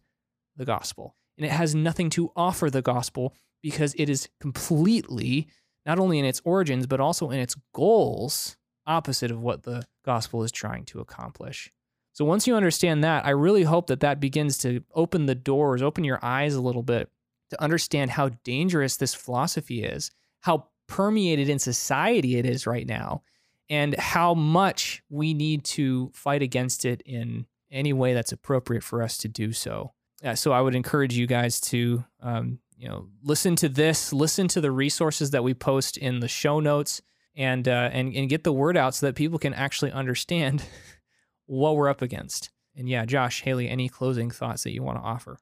the 0.55 0.63
gospel. 0.63 1.15
And 1.37 1.45
it 1.45 1.51
has 1.51 1.75
nothing 1.75 2.09
to 2.11 2.31
offer 2.35 2.69
the 2.69 2.81
gospel 2.81 3.35
because 3.61 3.93
it 3.97 4.09
is 4.09 4.29
completely, 4.39 5.49
not 5.85 5.99
only 5.99 6.19
in 6.19 6.25
its 6.25 6.41
origins, 6.43 6.87
but 6.87 6.99
also 6.99 7.29
in 7.29 7.39
its 7.39 7.55
goals, 7.73 8.57
opposite 8.85 9.31
of 9.31 9.41
what 9.41 9.63
the 9.63 9.83
gospel 10.05 10.43
is 10.43 10.51
trying 10.51 10.85
to 10.85 10.99
accomplish. 10.99 11.71
So 12.13 12.25
once 12.25 12.47
you 12.47 12.55
understand 12.55 13.03
that, 13.03 13.25
I 13.25 13.29
really 13.29 13.63
hope 13.63 13.87
that 13.87 14.01
that 14.01 14.19
begins 14.19 14.57
to 14.59 14.83
open 14.93 15.25
the 15.25 15.35
doors, 15.35 15.81
open 15.81 16.03
your 16.03 16.19
eyes 16.21 16.55
a 16.55 16.61
little 16.61 16.83
bit 16.83 17.09
to 17.51 17.61
understand 17.61 18.11
how 18.11 18.29
dangerous 18.43 18.97
this 18.97 19.13
philosophy 19.13 19.83
is, 19.83 20.11
how 20.41 20.67
permeated 20.87 21.49
in 21.49 21.59
society 21.59 22.37
it 22.37 22.45
is 22.45 22.67
right 22.67 22.87
now 22.87 23.21
and 23.69 23.95
how 23.97 24.33
much 24.33 25.03
we 25.09 25.33
need 25.33 25.63
to 25.63 26.11
fight 26.13 26.41
against 26.41 26.83
it 26.83 27.01
in 27.05 27.45
any 27.71 27.93
way 27.93 28.13
that's 28.13 28.31
appropriate 28.31 28.83
for 28.83 29.03
us 29.03 29.17
to 29.19 29.27
do 29.27 29.53
so. 29.53 29.93
So 30.33 30.51
I 30.51 30.61
would 30.61 30.75
encourage 30.75 31.15
you 31.15 31.27
guys 31.27 31.61
to, 31.61 32.03
um, 32.21 32.59
you 32.79 32.87
know, 32.87 33.09
listen 33.21 33.57
to 33.57 33.67
this, 33.67 34.13
listen 34.13 34.47
to 34.47 34.61
the 34.61 34.71
resources 34.71 35.31
that 35.31 35.43
we 35.43 35.53
post 35.53 35.97
in 35.97 36.21
the 36.21 36.29
show 36.29 36.61
notes, 36.61 37.01
and 37.35 37.67
uh, 37.67 37.89
and 37.91 38.15
and 38.15 38.29
get 38.29 38.45
the 38.45 38.53
word 38.53 38.77
out 38.77 38.95
so 38.95 39.05
that 39.05 39.15
people 39.15 39.37
can 39.37 39.53
actually 39.53 39.91
understand 39.91 40.63
what 41.45 41.75
we're 41.75 41.89
up 41.89 42.01
against. 42.01 42.51
And 42.75 42.87
yeah, 42.87 43.05
Josh, 43.05 43.41
Haley, 43.41 43.67
any 43.67 43.89
closing 43.89 44.31
thoughts 44.31 44.63
that 44.63 44.71
you 44.71 44.81
want 44.81 44.97
to 44.97 45.03
offer? 45.03 45.39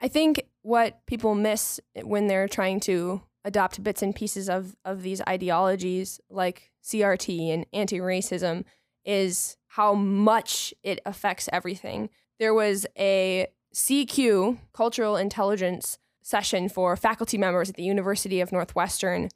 I 0.00 0.06
think 0.06 0.42
what 0.62 1.04
people 1.06 1.34
miss 1.34 1.80
when 2.02 2.28
they're 2.28 2.48
trying 2.48 2.80
to 2.80 3.22
adopt 3.44 3.82
bits 3.82 4.02
and 4.02 4.14
pieces 4.14 4.48
of, 4.48 4.76
of 4.84 5.02
these 5.02 5.20
ideologies 5.28 6.20
like 6.30 6.70
CRT 6.84 7.52
and 7.52 7.66
anti 7.72 7.98
racism 7.98 8.64
is 9.04 9.56
how 9.68 9.94
much 9.94 10.72
it 10.82 11.00
affects 11.04 11.48
everything. 11.52 12.10
There 12.38 12.54
was 12.54 12.86
a 12.98 13.48
CQ, 13.74 14.58
Cultural 14.72 15.16
Intelligence 15.16 15.98
session 16.26 16.68
for 16.68 16.96
faculty 16.96 17.38
members 17.38 17.70
at 17.70 17.76
the 17.76 17.84
University 17.84 18.40
of 18.40 18.50
Northwestern, 18.50 19.28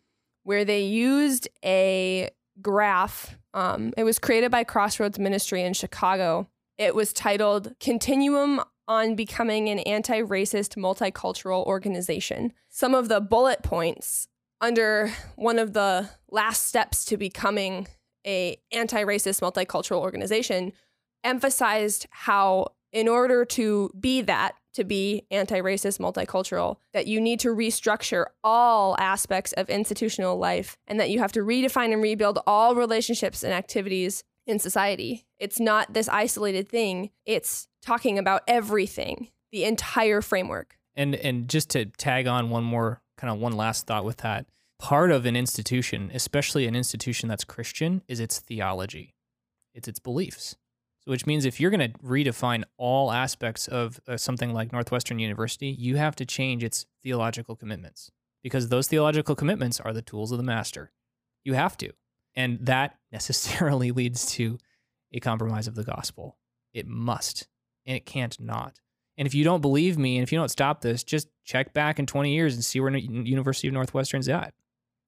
where 0.43 0.65
they 0.65 0.81
used 0.81 1.49
a 1.65 2.31
graph. 2.61 3.37
Um, 3.55 3.93
it 3.97 4.05
was 4.05 4.19
created 4.19 4.51
by 4.51 4.65
Crossroads 4.65 5.19
Ministry 5.19 5.63
in 5.63 5.73
Chicago. 5.73 6.49
It 6.79 6.95
was 6.95 7.13
titled 7.13 7.75
Continuum 7.79 8.61
on 8.89 9.15
Becoming 9.15 9.69
an 9.69 9.79
Anti 9.81 10.23
Racist 10.23 10.77
Multicultural 10.77 11.65
Organization. 11.65 12.53
Some 12.69 12.95
of 12.95 13.09
the 13.09 13.21
bullet 13.21 13.63
points 13.63 14.27
under 14.61 15.13
one 15.37 15.59
of 15.59 15.73
the 15.73 16.09
last 16.31 16.67
steps 16.67 17.05
to 17.07 17.17
becoming 17.17 17.87
a 18.27 18.61
anti-racist 18.73 19.41
multicultural 19.41 20.01
organization 20.01 20.73
emphasized 21.25 22.07
how 22.11 22.67
in 22.93 23.09
order 23.09 23.45
to 23.45 23.91
be 23.99 24.21
that 24.21 24.55
to 24.75 24.85
be 24.85 25.25
anti-racist 25.31 25.99
multicultural 25.99 26.77
that 26.93 27.07
you 27.07 27.21
need 27.21 27.41
to 27.41 27.49
restructure 27.49 28.27
all 28.45 28.97
aspects 28.99 29.53
of 29.55 29.69
institutional 29.69 30.37
life 30.37 30.77
and 30.87 31.01
that 31.01 31.11
you 31.11 31.19
have 31.19 31.33
to 31.33 31.41
redefine 31.41 31.93
and 31.93 32.03
rebuild 32.03 32.39
all 32.47 32.75
relationships 32.75 33.43
and 33.43 33.53
activities 33.53 34.25
in 34.47 34.59
society. 34.59 35.27
It's 35.39 35.61
not 35.61 35.93
this 35.93 36.09
isolated 36.09 36.69
thing. 36.69 37.11
It's 37.27 37.69
talking 37.83 38.19
about 38.19 38.43
everything 38.47 39.29
the 39.53 39.65
entire 39.65 40.21
framework. 40.21 40.77
And 40.95 41.15
and 41.15 41.49
just 41.49 41.71
to 41.71 41.87
tag 41.87 42.27
on 42.27 42.51
one 42.51 42.65
more 42.65 43.03
kind 43.17 43.33
of 43.33 43.39
one 43.39 43.53
last 43.53 43.87
thought 43.87 44.05
with 44.05 44.19
that 44.19 44.47
part 44.79 45.11
of 45.11 45.27
an 45.27 45.37
institution, 45.37 46.11
especially 46.15 46.67
an 46.67 46.75
institution 46.75 47.29
that's 47.29 47.45
Christian, 47.45 48.03
is 48.09 48.19
its 48.19 48.41
theology, 48.41 49.15
it's 49.75 49.89
its 49.89 49.99
beliefs. 49.99 50.57
So, 51.01 51.11
which 51.11 51.27
means 51.27 51.45
if 51.45 51.59
you're 51.59 51.71
going 51.71 51.93
to 51.93 51.99
redefine 52.01 52.65
all 52.77 53.11
aspects 53.11 53.69
of 53.69 54.01
uh, 54.07 54.17
something 54.17 54.53
like 54.53 54.73
Northwestern 54.73 55.19
University, 55.19 55.69
you 55.69 55.97
have 55.97 56.15
to 56.17 56.27
change 56.27 56.63
its 56.63 56.87
theological 57.03 57.57
commitments 57.57 58.11
because 58.43 58.69
those 58.69 58.87
theological 58.87 59.35
commitments 59.35 59.81
are 59.81 59.93
the 59.93 60.03
tools 60.03 60.31
of 60.31 60.39
the 60.39 60.45
master. 60.45 60.93
You 61.43 61.55
have 61.55 61.77
to. 61.79 61.93
And 62.35 62.59
that 62.67 62.97
necessarily 63.13 63.93
leads 63.93 64.27
to 64.33 64.59
a 65.13 65.21
compromise 65.21 65.67
of 65.67 65.75
the 65.75 65.85
gospel. 65.85 66.37
It 66.73 66.87
must, 66.87 67.49
and 67.87 67.97
it 67.97 68.07
can't 68.07 68.39
not. 68.39 68.79
And 69.17 69.27
if 69.27 69.35
you 69.35 69.45
don't 69.45 69.61
believe 69.61 69.99
me, 69.99 70.17
and 70.17 70.23
if 70.23 70.33
you 70.33 70.39
don't 70.39 70.51
stop 70.51 70.81
this, 70.81 71.03
just 71.03 71.29
check 71.45 71.75
back 71.75 71.99
in 71.99 72.07
20 72.07 72.33
years 72.33 72.55
and 72.55 72.65
see 72.65 72.81
where 72.81 72.95
University 72.97 73.69
of 73.69 73.75
Northwestern's 73.75 74.29
at. 74.29 74.55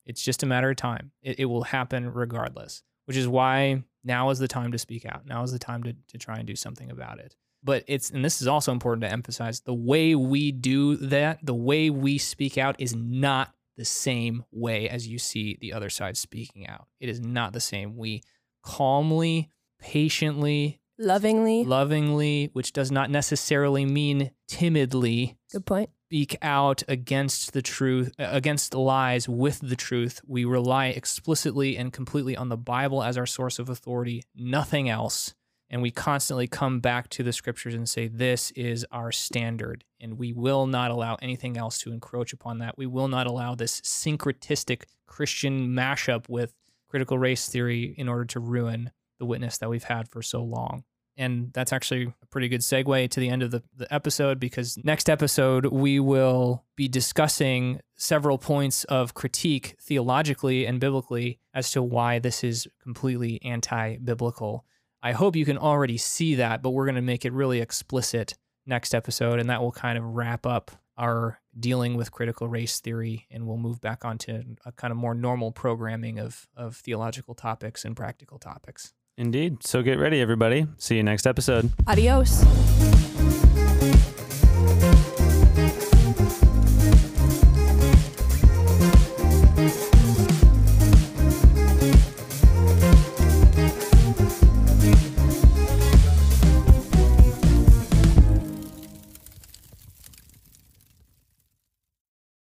It's 0.05 0.23
just 0.23 0.43
a 0.43 0.47
matter 0.47 0.71
of 0.71 0.77
time. 0.77 1.13
It, 1.23 1.41
it 1.41 1.45
will 1.47 1.63
happen 1.63 2.13
regardless, 2.13 2.83
which 3.07 3.17
is 3.17 3.29
why 3.29 3.85
now 4.05 4.31
is 4.31 4.39
the 4.39 4.49
time 4.49 4.73
to 4.73 4.79
speak 4.79 5.07
out. 5.07 5.27
Now 5.27 5.43
is 5.43 5.53
the 5.53 5.59
time 5.59 5.83
to, 5.85 5.95
to 6.09 6.19
try 6.19 6.37
and 6.39 6.47
do 6.47 6.57
something 6.57 6.91
about 6.91 7.19
it. 7.19 7.37
But 7.65 7.85
it's, 7.87 8.11
and 8.11 8.25
this 8.25 8.43
is 8.43 8.49
also 8.49 8.73
important 8.73 9.03
to 9.03 9.13
emphasize 9.13 9.61
the 9.61 9.75
way 9.75 10.15
we 10.15 10.51
do 10.51 10.97
that, 10.97 11.39
the 11.43 11.55
way 11.55 11.91
we 11.91 12.19
speak 12.19 12.59
out 12.59 12.77
is 12.79 12.95
not 12.95 13.55
the 13.77 13.85
same 13.85 14.45
way 14.51 14.89
as 14.89 15.07
you 15.07 15.19
see 15.19 15.57
the 15.61 15.73
other 15.73 15.89
side 15.89 16.17
speaking 16.17 16.67
out. 16.67 16.89
It 17.01 17.09
is 17.09 17.21
not 17.21 17.53
the 17.53 17.61
same. 17.61 17.97
We 17.97 18.23
calmly, 18.63 19.51
patiently, 19.81 20.81
lovingly, 20.99 21.65
lovingly, 21.65 22.51
which 22.53 22.73
does 22.73 22.91
not 22.91 23.11
necessarily 23.11 23.85
mean 23.85 24.31
timidly. 24.49 25.37
Good 25.53 25.67
point 25.67 25.91
speak 26.13 26.37
out 26.43 26.83
against 26.89 27.55
the 27.55 27.63
truth, 27.63 28.13
uh, 28.19 28.29
against 28.31 28.71
the 28.71 28.79
lies 28.79 29.27
with 29.27 29.61
the 29.67 29.75
truth. 29.75 30.21
We 30.27 30.45
rely 30.45 30.89
explicitly 30.89 31.75
and 31.79 31.91
completely 31.91 32.37
on 32.37 32.51
the 32.51 32.57
Bible 32.59 33.03
as 33.03 33.17
our 33.17 33.25
source 33.25 33.59
of 33.59 33.71
authority, 33.71 34.23
nothing 34.37 34.91
else. 34.91 35.33
And 35.71 35.81
we 35.81 35.91
constantly 35.91 36.47
come 36.47 36.81
back 36.81 37.09
to 37.11 37.23
the 37.23 37.33
scriptures 37.33 37.73
and 37.73 37.89
say, 37.89 38.09
This 38.09 38.51
is 38.51 38.85
our 38.93 39.11
standard. 39.11 39.85
And 40.03 40.19
we 40.19 40.35
will 40.35 40.67
not 40.67 40.91
allow 40.91 41.17
anything 41.23 41.57
else 41.57 41.79
to 41.79 41.93
encroach 41.93 42.35
upon 42.35 42.59
that. 42.59 42.77
We 42.77 42.87
will 42.87 43.09
not 43.09 43.27
allow 43.27 43.55
this 43.55 43.81
syncretistic 43.81 44.83
Christian 45.07 45.69
mashup 45.69 46.29
with 46.29 46.53
critical 46.89 47.19
race 47.19 47.49
theory 47.49 47.95
in 47.97 48.07
order 48.07 48.27
to 48.27 48.39
ruin 48.39 48.91
the 49.23 49.27
witness 49.27 49.59
that 49.59 49.71
we've 49.71 49.85
had 49.85 50.09
for 50.09 50.21
so 50.21 50.43
long. 50.43 50.83
And 51.17 51.53
that's 51.53 51.73
actually 51.73 52.13
a 52.23 52.27
pretty 52.27 52.49
good 52.49 52.63
segue 52.63 53.09
to 53.09 53.21
the 53.21 53.29
end 53.29 53.45
of 53.45 53.53
the, 53.53 53.63
the 53.77 53.93
episode 53.95 54.41
because 54.41 54.77
next 54.83 55.09
episode, 55.09 55.67
we 55.67 56.01
will 56.01 56.65
be 56.75 56.89
discussing 56.89 57.81
several 57.95 58.37
points 58.37 58.83
of 58.85 59.15
critique 59.15 59.77
theologically 59.81 60.67
and 60.67 60.81
biblically 60.81 61.39
as 61.55 61.71
to 61.71 61.85
why 61.85 62.19
this 62.19 62.43
is 62.43 62.67
completely 62.83 63.41
anti 63.45 63.97
biblical. 63.99 64.65
I 65.05 65.13
hope 65.13 65.37
you 65.37 65.45
can 65.45 65.59
already 65.59 65.99
see 65.99 66.35
that, 66.37 66.63
but 66.63 66.71
we're 66.71 66.87
going 66.87 66.97
to 66.97 67.01
make 67.01 67.25
it 67.25 67.33
really 67.33 67.61
explicit 67.61 68.35
next 68.67 68.93
episode, 68.93 69.39
and 69.39 69.49
that 69.51 69.63
will 69.63 69.73
kind 69.73 69.99
of 69.99 70.05
wrap 70.05 70.47
up 70.47 70.73
our 70.99 71.39
dealing 71.59 71.97
with 71.97 72.11
critical 72.11 72.49
race 72.49 72.81
theory, 72.81 73.29
and 73.31 73.47
we'll 73.47 73.57
move 73.57 73.81
back 73.81 74.05
onto 74.05 74.43
a 74.65 74.73
kind 74.73 74.91
of 74.91 74.97
more 74.97 75.15
normal 75.15 75.53
programming 75.53 76.19
of, 76.19 76.49
of 76.57 76.75
theological 76.75 77.35
topics 77.37 77.85
and 77.85 77.97
practical 77.97 78.41
topics. 78.41 78.95
Indeed. 79.19 79.63
So 79.63 79.83
get 79.83 79.99
ready, 79.99 80.21
everybody. 80.21 80.67
See 80.79 80.97
you 80.97 81.03
next 81.03 81.27
episode. 81.27 81.71
Adios. 81.87 82.43